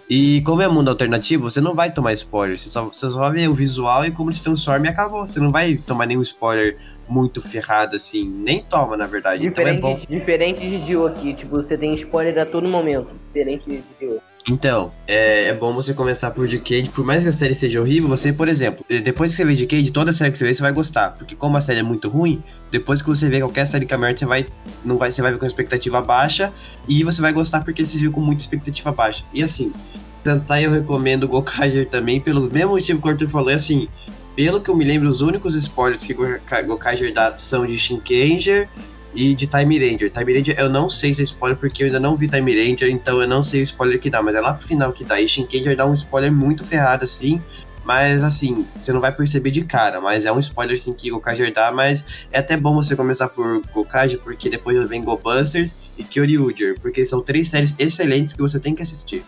E 0.09 0.43
como 0.43 0.61
é 0.61 0.69
mundo 0.69 0.91
alternativo, 0.91 1.51
você 1.51 1.61
não 1.61 1.75
vai 1.75 1.93
tomar 1.93 2.13
spoiler. 2.13 2.59
Você 2.59 2.69
só, 2.69 2.85
você 2.85 3.11
só 3.11 3.31
ver 3.31 3.49
o 3.49 3.55
visual 3.55 4.05
e 4.05 4.11
como 4.11 4.33
se 4.33 4.43
transforma 4.43 4.87
e 4.87 4.89
acabou. 4.91 5.27
Você 5.27 5.41
não 5.41 5.51
vai 5.51 5.77
tomar 5.77 6.07
nenhum 6.07 6.23
spoiler 6.23 6.77
muito 7.09 7.41
ferrado 7.41 7.97
assim. 7.97 8.25
Nem 8.25 8.63
toma, 8.63 8.97
na 8.97 9.07
verdade. 9.07 9.43
Diferente, 9.43 9.79
então 9.79 9.91
é 9.91 9.95
bom. 9.95 10.01
Diferente 10.09 10.61
de 10.61 10.85
Dio 10.85 11.07
aqui, 11.07 11.33
tipo, 11.33 11.57
você 11.57 11.77
tem 11.77 11.95
spoiler 11.95 12.39
a 12.39 12.47
todo 12.47 12.69
momento. 12.69 13.09
Diferente 13.29 13.65
de 13.67 13.83
Dio. 13.99 14.21
Então, 14.51 14.93
é, 15.07 15.49
é, 15.49 15.55
bom 15.55 15.73
você 15.73 15.95
começar 15.95 16.31
por 16.31 16.47
Decade, 16.47 16.91
por 16.91 17.03
mais 17.03 17.23
que 17.23 17.31
a 17.31 17.33
série 17.33 17.55
seja 17.55 17.81
horrível, 17.81 18.11
você, 18.11 18.31
por 18.31 18.47
exemplo, 18.47 18.85
depois 19.03 19.33
que 19.33 19.39
você 19.39 19.45
vê 19.45 19.55
Decade, 19.55 19.91
toda 19.91 20.13
série 20.13 20.31
que 20.31 20.39
você 20.39 20.45
vê, 20.45 20.55
você 20.55 20.61
vai 20.61 20.73
gostar. 20.73 21.11
Porque 21.13 21.35
como 21.35 21.57
a 21.57 21.63
série 21.63 21.81
é 21.81 21.83
muito 21.83 22.11
ruim, 22.11 22.43
depois 22.71 23.01
que 23.01 23.09
você 23.09 23.29
vê 23.31 23.41
qualquer 23.41 23.67
série 23.67 23.87
Camerta, 23.87 24.19
você 24.19 24.27
vai, 24.27 24.47
não 24.85 24.99
vai, 24.99 25.11
você 25.11 25.23
vai 25.23 25.33
ver 25.33 25.39
com 25.39 25.47
expectativa 25.47 26.03
baixa 26.03 26.53
e 26.87 27.03
você 27.03 27.23
vai 27.23 27.33
gostar 27.33 27.65
porque 27.65 27.87
você 27.87 27.97
viu 27.97 28.13
com 28.13 28.21
muita 28.21 28.43
expectativa 28.43 28.93
baixa. 28.93 29.25
E 29.33 29.43
assim, 29.43 29.73
Sentai 30.23 30.67
eu 30.67 30.71
recomendo 30.71 31.27
Gokaiger 31.27 31.89
também, 31.89 32.21
pelo 32.21 32.43
mesmo 32.51 32.73
motivo 32.73 33.01
que 33.01 33.07
o 33.07 33.11
Arthur 33.11 33.29
falou, 33.29 33.51
é 33.51 33.55
assim, 33.55 33.89
pelo 34.37 34.61
que 34.61 34.69
eu 34.69 34.77
me 34.77 34.85
lembro, 34.85 35.09
os 35.09 35.23
únicos 35.23 35.55
spoilers 35.55 36.05
que 36.05 36.15
Gokaiger 36.15 37.15
dá 37.15 37.39
são 37.39 37.67
de 37.67 37.79
Shinkenger 37.79 38.69
e 39.15 39.35
de 39.35 39.47
Time 39.47 39.79
Ranger. 39.79 40.11
Time 40.11 40.35
Ranger 40.35 40.59
eu 40.59 40.69
não 40.69 40.91
sei 40.91 41.15
se 41.15 41.21
é 41.21 41.25
spoiler 41.25 41.57
porque 41.57 41.83
eu 41.83 41.87
ainda 41.87 42.01
não 42.01 42.17
vi 42.17 42.29
Time 42.29 42.53
Ranger, 42.53 42.91
então 42.91 43.21
eu 43.21 43.29
não 43.29 43.43
sei 43.43 43.61
o 43.61 43.65
spoiler 43.65 44.01
que 44.01 44.11
dá, 44.11 44.23
mas 44.23 44.35
é 44.35 44.41
lá 44.41 44.55
pro 44.55 44.67
final 44.67 44.93
que 44.93 45.05
dá. 45.05 45.21
E 45.21 45.29
Shinkenger 45.29 45.77
dá 45.77 45.87
um 45.87 45.93
spoiler 45.93 46.33
muito 46.33 46.65
ferrado 46.65 47.05
assim, 47.05 47.41
mas 47.85 48.25
assim, 48.25 48.67
você 48.81 48.93
não 48.93 49.01
vai 49.01 49.13
perceber 49.13 49.51
de 49.51 49.63
cara, 49.63 50.01
mas 50.01 50.25
é 50.25 50.33
um 50.33 50.39
spoiler 50.39 50.79
sim 50.79 50.93
que 50.93 51.11
Gokaiger 51.11 51.53
dá, 51.53 51.71
mas 51.71 52.05
é 52.33 52.39
até 52.39 52.57
bom 52.57 52.75
você 52.75 52.97
começar 52.97 53.29
por 53.29 53.63
Gokaiger 53.73 54.19
porque 54.21 54.49
depois 54.49 54.89
vem 54.89 55.05
Go 55.05 55.17
Busters 55.17 55.71
e 55.99 56.03
Kyoryuger, 56.03 56.81
porque 56.81 57.05
são 57.05 57.23
três 57.23 57.49
séries 57.49 57.75
excelentes 57.79 58.33
que 58.33 58.41
você 58.41 58.59
tem 58.59 58.75
que 58.75 58.83
assistir. 58.83 59.23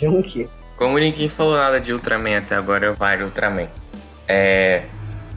Junkie. 0.00 0.48
Como 0.76 0.98
ninguém 0.98 1.28
falou 1.28 1.56
nada 1.56 1.80
de 1.80 1.92
Ultraman 1.92 2.36
até 2.36 2.54
agora, 2.54 2.84
eu 2.84 2.94
vai 2.94 3.22
Ultraman. 3.22 3.68
É, 4.28 4.84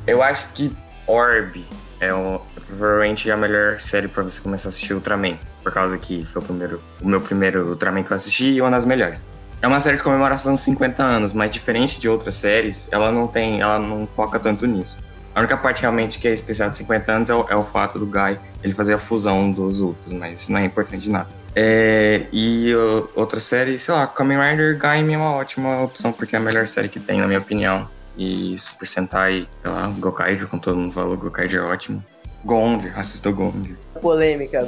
eu 0.05 0.21
acho 0.21 0.49
que 0.49 0.69
Orb 1.07 1.63
é 1.99 2.13
o, 2.13 2.41
provavelmente 2.69 3.29
a 3.29 3.37
melhor 3.37 3.79
série 3.81 4.07
para 4.07 4.23
você 4.23 4.39
começar 4.41 4.67
a 4.67 4.69
assistir 4.69 4.93
Ultraman, 4.93 5.37
por 5.63 5.73
causa 5.73 5.97
que 5.97 6.25
foi 6.25 6.41
o, 6.41 6.45
primeiro, 6.45 6.81
o 7.01 7.07
meu 7.07 7.19
primeiro 7.19 7.67
Ultraman 7.69 8.03
que 8.03 8.11
eu 8.11 8.15
assisti 8.15 8.51
e 8.51 8.61
uma 8.61 8.71
das 8.71 8.85
melhores. 8.85 9.21
É 9.61 9.67
uma 9.67 9.79
série 9.81 9.97
de 9.97 10.03
comemoração 10.03 10.53
dos 10.53 10.61
50 10.61 11.03
anos, 11.03 11.33
mas 11.33 11.51
diferente 11.51 11.99
de 11.99 12.07
outras 12.07 12.35
séries, 12.35 12.87
ela 12.91 13.11
não 13.11 13.27
tem, 13.27 13.59
ela 13.59 13.77
não 13.77 14.07
foca 14.07 14.39
tanto 14.39 14.65
nisso. 14.65 14.97
A 15.35 15.39
única 15.39 15.57
parte 15.57 15.81
realmente 15.81 16.17
que 16.19 16.27
é 16.27 16.33
especial 16.33 16.69
de 16.69 16.75
50 16.77 17.11
anos 17.11 17.29
é 17.29 17.35
o, 17.35 17.45
é 17.49 17.55
o 17.55 17.63
fato 17.63 17.99
do 17.99 18.05
Guy 18.05 18.39
ele 18.63 18.73
fazer 18.73 18.93
a 18.93 18.97
fusão 18.97 19.51
dos 19.51 19.81
outros, 19.81 20.13
mas 20.13 20.41
isso 20.41 20.51
não 20.51 20.59
é 20.59 20.65
importante 20.65 21.03
de 21.03 21.11
nada. 21.11 21.27
É, 21.55 22.27
e 22.31 22.73
outra 23.15 23.39
série, 23.39 23.77
sei 23.77 23.93
lá, 23.93 24.07
Kamen 24.07 24.37
Rider 24.37 24.77
Gaime 24.77 25.13
é 25.13 25.17
uma 25.17 25.31
ótima 25.31 25.81
opção, 25.81 26.11
porque 26.11 26.35
é 26.35 26.39
a 26.39 26.41
melhor 26.41 26.65
série 26.67 26.87
que 26.87 26.99
tem, 26.99 27.19
na 27.19 27.27
minha 27.27 27.39
opinião. 27.39 27.87
E 28.17 28.57
Super 28.57 28.85
Sentai, 28.85 29.47
sei 29.61 29.71
lá, 29.71 29.87
Gokaiger, 29.97 30.47
como 30.47 30.61
todo 30.61 30.77
mundo 30.77 30.93
falou, 30.93 31.17
Gokaiger 31.17 31.61
é 31.61 31.63
ótimo. 31.63 32.03
Gond, 32.43 32.91
assista 32.95 33.31
Gond. 33.31 33.75
Polêmica, 34.01 34.67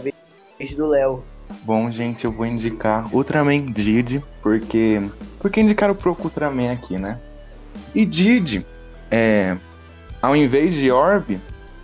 beijo 0.57 0.75
do 0.75 0.87
Léo. 0.87 1.23
Bom, 1.63 1.89
gente, 1.91 2.25
eu 2.25 2.31
vou 2.31 2.45
indicar 2.45 3.13
Ultraman 3.13 3.71
Didi, 3.71 4.23
porque. 4.41 5.01
Porque 5.39 5.61
indicaram 5.61 5.95
pro 5.95 6.17
Ultraman 6.19 6.71
aqui, 6.71 6.97
né? 6.97 7.19
E 7.93 8.05
Didi, 8.05 8.65
é. 9.09 9.55
Ao 10.21 10.35
invés 10.35 10.73
de 10.73 10.91
Orb, 10.91 11.39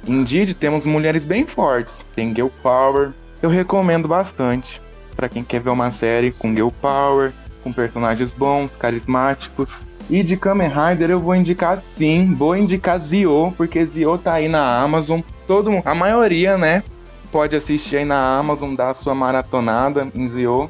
em 0.08 0.23
Didi 0.23 0.54
temos 0.54 0.86
mulheres 0.86 1.26
bem 1.26 1.45
fortes. 1.45 2.06
Tem 2.15 2.34
Girl 2.34 2.47
Power. 2.62 3.12
Eu 3.41 3.50
recomendo 3.50 4.08
bastante 4.08 4.82
para 5.15 5.28
quem 5.28 5.43
quer 5.43 5.60
ver 5.60 5.71
uma 5.71 5.89
série 5.89 6.32
com 6.32 6.52
Girl 6.52 6.69
Power, 6.69 7.34
com 7.63 7.73
personagens 7.73 8.32
bons, 8.32 8.76
carismáticos. 8.78 9.73
E 10.10 10.23
de 10.23 10.38
Kamen 10.38 10.69
Rider 10.69 11.10
eu 11.10 11.19
vou 11.19 11.36
indicar 11.36 11.82
sim, 11.84 12.34
vou 12.34 12.56
indicar 12.56 12.97
Zio, 13.00 13.54
porque 13.58 13.84
Zio 13.84 14.17
tá 14.17 14.34
aí 14.34 14.47
na 14.47 14.82
Amazon. 14.82 15.19
Todo 15.47 15.71
a 15.83 15.95
maioria, 15.95 16.57
né, 16.57 16.83
pode 17.31 17.55
assistir 17.55 17.97
aí 17.97 18.05
na 18.05 18.38
Amazon, 18.38 18.75
dar 18.75 18.93
sua 18.93 19.15
maratonada 19.15 20.07
em 20.13 20.27
Zio. 20.27 20.69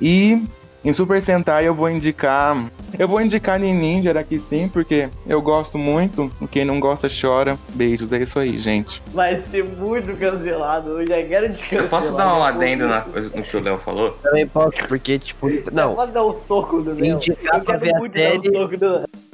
E 0.00 0.48
em 0.84 0.92
Super 0.92 1.22
Sentai 1.22 1.68
eu 1.68 1.74
vou 1.74 1.90
indicar. 1.90 2.56
Eu 2.98 3.06
vou 3.06 3.20
indicar 3.20 3.60
Ninja 3.60 4.18
aqui 4.18 4.40
sim, 4.40 4.68
porque 4.68 5.08
eu 5.26 5.42
gosto 5.42 5.76
muito. 5.76 6.30
Quem 6.50 6.64
não 6.64 6.80
gosta 6.80 7.08
chora. 7.08 7.58
Beijos, 7.74 8.12
é 8.12 8.22
isso 8.22 8.38
aí, 8.38 8.58
gente. 8.58 9.02
Vai 9.12 9.42
ser 9.50 9.64
muito 9.64 10.18
cancelado. 10.18 11.00
Eu 11.00 11.06
já 11.06 11.22
quero 11.26 11.52
te 11.52 11.62
cancelar. 11.62 11.84
Eu 11.84 11.88
posso 11.88 12.14
dar 12.14 12.34
um 12.34 12.42
adendo 12.42 12.88
na, 12.88 13.04
no 13.04 13.42
que 13.42 13.56
o 13.56 13.62
Léo 13.62 13.78
falou? 13.78 14.12
Também 14.22 14.46
posso, 14.46 14.76
porque, 14.88 15.18
tipo. 15.18 15.48
Não. 15.72 15.94
Pode 15.94 16.12
dar 16.12 16.24
o 16.24 16.40
soco 16.48 16.80
do 16.80 16.92
Léo. 16.92 17.16
Indicar 17.16 17.60
pra 17.62 17.76
ver 17.76 17.94
a 17.94 17.98
série. 17.98 18.50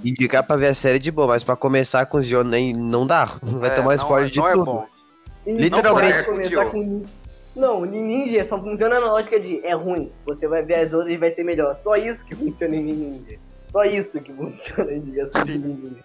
Indicar 0.05 0.43
pra 0.43 0.57
ver 0.57 0.67
a 0.69 0.75
série 0.75 0.99
de 0.99 1.11
boa, 1.11 1.29
mas 1.29 1.45
pra 1.45 1.55
começar 1.55 2.05
com 2.07 2.19
o 2.19 2.23
Zion 2.23 2.43
nem 2.43 2.73
não 2.73 3.07
dá. 3.07 3.37
Vai 3.43 3.71
é, 3.71 3.75
tomar 3.75 3.95
spoiler 3.95 4.29
de 4.29 4.39
não 4.39 4.49
é 4.49 4.53
tudo. 4.53 4.63
É 4.63 4.65
bom. 4.65 4.87
Literalmente. 5.47 6.17
Não 6.17 6.25
começar 6.25 6.65
com 6.67 7.05
não, 7.55 7.85
Ninja 7.85 8.47
só 8.49 8.59
funciona 8.59 8.99
na 8.99 9.13
lógica 9.13 9.39
de 9.39 9.65
é 9.65 9.75
ruim. 9.75 10.11
Você 10.25 10.49
vai 10.49 10.63
ver 10.63 10.75
as 10.77 10.93
outras 10.93 11.13
e 11.13 11.19
vai 11.19 11.35
ser 11.35 11.45
melhor. 11.45 11.79
Só 11.85 11.97
isso 11.97 12.25
que 12.25 12.35
funciona 12.35 12.75
em 12.75 12.83
Ninja. 12.83 13.39
Só 13.73 13.85
isso 13.85 14.21
que 14.21 14.33
funciona 14.33 14.93
em 14.93 15.01
Ninja. 15.01 15.31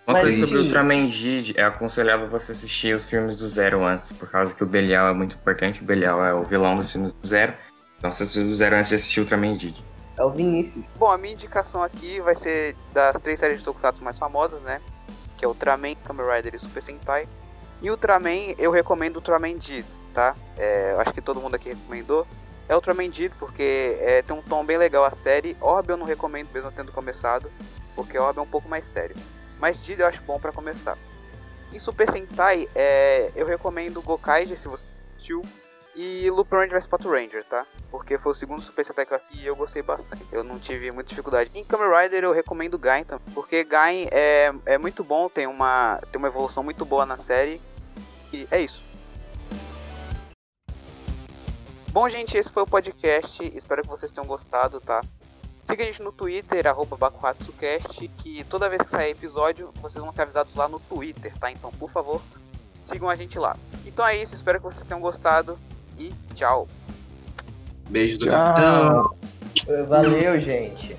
Uma 0.08 0.22
coisa 0.22 0.48
sobre 0.48 0.60
Ultraman 0.60 1.08
Gid 1.10 1.54
é 1.58 1.64
aconselhável 1.64 2.28
você 2.30 2.54
assistir 2.54 2.96
os 2.96 3.04
filmes 3.04 3.36
do 3.36 3.48
Zero 3.48 3.84
antes, 3.84 4.14
por 4.14 4.30
causa 4.30 4.56
que 4.56 4.64
o 4.64 4.66
Belial 4.66 5.10
é 5.10 5.14
muito 5.14 5.36
importante. 5.36 5.82
O 5.82 5.86
Belial 5.86 6.24
é 6.24 6.34
o 6.34 6.44
vilão 6.44 6.78
dos 6.78 6.92
filmes 6.92 7.12
do 7.12 7.28
Zero. 7.28 7.54
Então 7.98 8.10
você 8.10 8.24
assistir 8.24 8.46
do 8.46 8.54
Zero 8.54 8.76
antes 8.78 8.90
de 8.90 8.96
assistir 8.96 9.20
Ultraman 9.20 9.60
Gid. 9.60 9.84
É 10.18 10.24
o 10.24 10.32
Vinícius. 10.32 10.86
Bom, 10.98 11.12
a 11.12 11.18
minha 11.18 11.34
indicação 11.34 11.84
aqui 11.84 12.22
vai 12.22 12.36
ser 12.36 12.74
das 12.94 13.20
três 13.20 13.38
séries 13.40 13.60
de 13.60 13.66
Tokusatsu 13.66 14.04
mais 14.04 14.18
famosas, 14.18 14.64
né? 14.64 14.80
Que 15.38 15.44
é 15.44 15.48
Ultraman, 15.48 15.94
Kamen 16.06 16.26
Rider 16.26 16.56
e 16.56 16.60
Super 16.60 16.82
Sentai. 16.82 17.28
E 17.82 17.92
Ultraman, 17.92 18.56
eu 18.58 18.72
recomendo 18.72 19.18
Ultraman 19.18 19.58
Did, 19.58 19.86
tá? 20.14 20.36
É, 20.58 20.96
acho 21.00 21.14
que 21.14 21.22
todo 21.22 21.42
mundo 21.42 21.56
aqui 21.56 21.70
recomendou. 21.70 22.26
É 22.70 22.76
Ultraman 22.76 23.10
Did 23.10 23.32
porque 23.40 23.98
é, 24.00 24.22
tem 24.22 24.36
um 24.36 24.42
tom 24.42 24.66
bem 24.66 24.78
legal 24.78 25.04
a 25.06 25.12
série. 25.12 25.56
Orb 25.62 25.90
eu 25.90 25.98
não 25.98 26.06
recomendo 26.06 26.50
mesmo 26.54 26.72
tendo 26.72 26.92
começado, 26.92 27.52
porque 27.96 28.18
Orb 28.18 28.38
é 28.38 28.42
um 28.42 28.48
pouco 28.48 28.68
mais 28.68 28.86
sério. 28.86 29.16
Mas 29.60 29.82
Did 29.84 30.00
eu 30.00 30.08
acho 30.08 30.22
bom 30.24 30.40
para 30.40 30.52
começar. 30.52 30.98
Em 31.72 31.80
Super 31.80 32.10
Sentai, 32.10 32.68
é, 32.76 33.32
eu 33.36 33.46
recomendo 33.46 34.02
Gokaiger, 34.02 34.58
se 34.58 34.68
você 34.68 34.86
assistiu. 35.16 35.44
E 35.96 36.30
Loop 36.30 36.52
Ranger 36.52 36.78
vs 36.78 36.86
Pato 36.86 37.10
Ranger, 37.10 37.44
tá? 37.44 37.66
Porque 37.90 38.20
foi 38.20 38.32
o 38.32 38.36
segundo 38.36 38.62
Super 38.62 38.86
Sentai 38.86 39.04
que 39.04 39.14
eu 39.14 39.18
assisti 39.18 39.42
e 39.42 39.48
eu 39.48 39.56
gostei 39.56 39.82
bastante. 39.82 40.24
Eu 40.32 40.44
não 40.44 40.60
tive 40.60 40.92
muita 40.92 41.10
dificuldade. 41.10 41.50
Em 41.56 41.66
Kamen 41.66 41.90
Rider 41.90 42.24
eu 42.24 42.32
recomendo 42.32 42.78
Gain 42.78 43.04
também. 43.04 43.34
Porque 43.34 43.64
Gain 43.64 44.08
é, 44.12 44.54
é 44.68 44.78
muito 44.78 45.04
bom, 45.04 45.28
tem 45.28 45.48
uma, 45.48 46.00
tem 46.12 46.20
uma 46.20 46.28
evolução 46.28 46.64
muito 46.64 46.86
boa 46.86 47.04
na 47.04 47.18
série. 47.18 47.60
E 48.32 48.48
é 48.52 48.62
isso. 48.62 48.86
Bom, 52.00 52.08
gente, 52.08 52.38
esse 52.38 52.52
foi 52.52 52.62
o 52.62 52.68
podcast. 52.68 53.44
Espero 53.58 53.82
que 53.82 53.88
vocês 53.88 54.12
tenham 54.12 54.28
gostado, 54.28 54.80
tá? 54.80 55.02
Siga 55.64 55.82
a 55.82 55.86
gente 55.88 56.04
no 56.04 56.12
Twitter, 56.12 56.68
arroba 56.68 56.96
BakuhatsuCast, 56.96 58.08
que 58.10 58.44
toda 58.44 58.70
vez 58.70 58.84
que 58.84 58.92
sair 58.92 59.10
episódio, 59.10 59.74
vocês 59.82 60.00
vão 60.00 60.12
ser 60.12 60.22
avisados 60.22 60.54
lá 60.54 60.68
no 60.68 60.80
Twitter, 60.80 61.36
tá? 61.40 61.52
Então, 61.52 61.72
por 61.72 61.90
favor, 61.90 62.22
sigam 62.78 63.10
a 63.10 63.16
gente 63.16 63.40
lá. 63.40 63.58
Então 63.84 64.06
é 64.06 64.16
isso, 64.16 64.36
espero 64.36 64.60
que 64.60 64.66
vocês 64.66 64.86
tenham 64.86 65.02
gostado 65.02 65.58
e 65.98 66.14
tchau! 66.36 66.70
Beijo 67.90 68.20
do 68.20 68.26
Tchau. 68.26 68.32
capitão. 68.32 69.88
Valeu, 69.88 70.40
gente. 70.40 70.96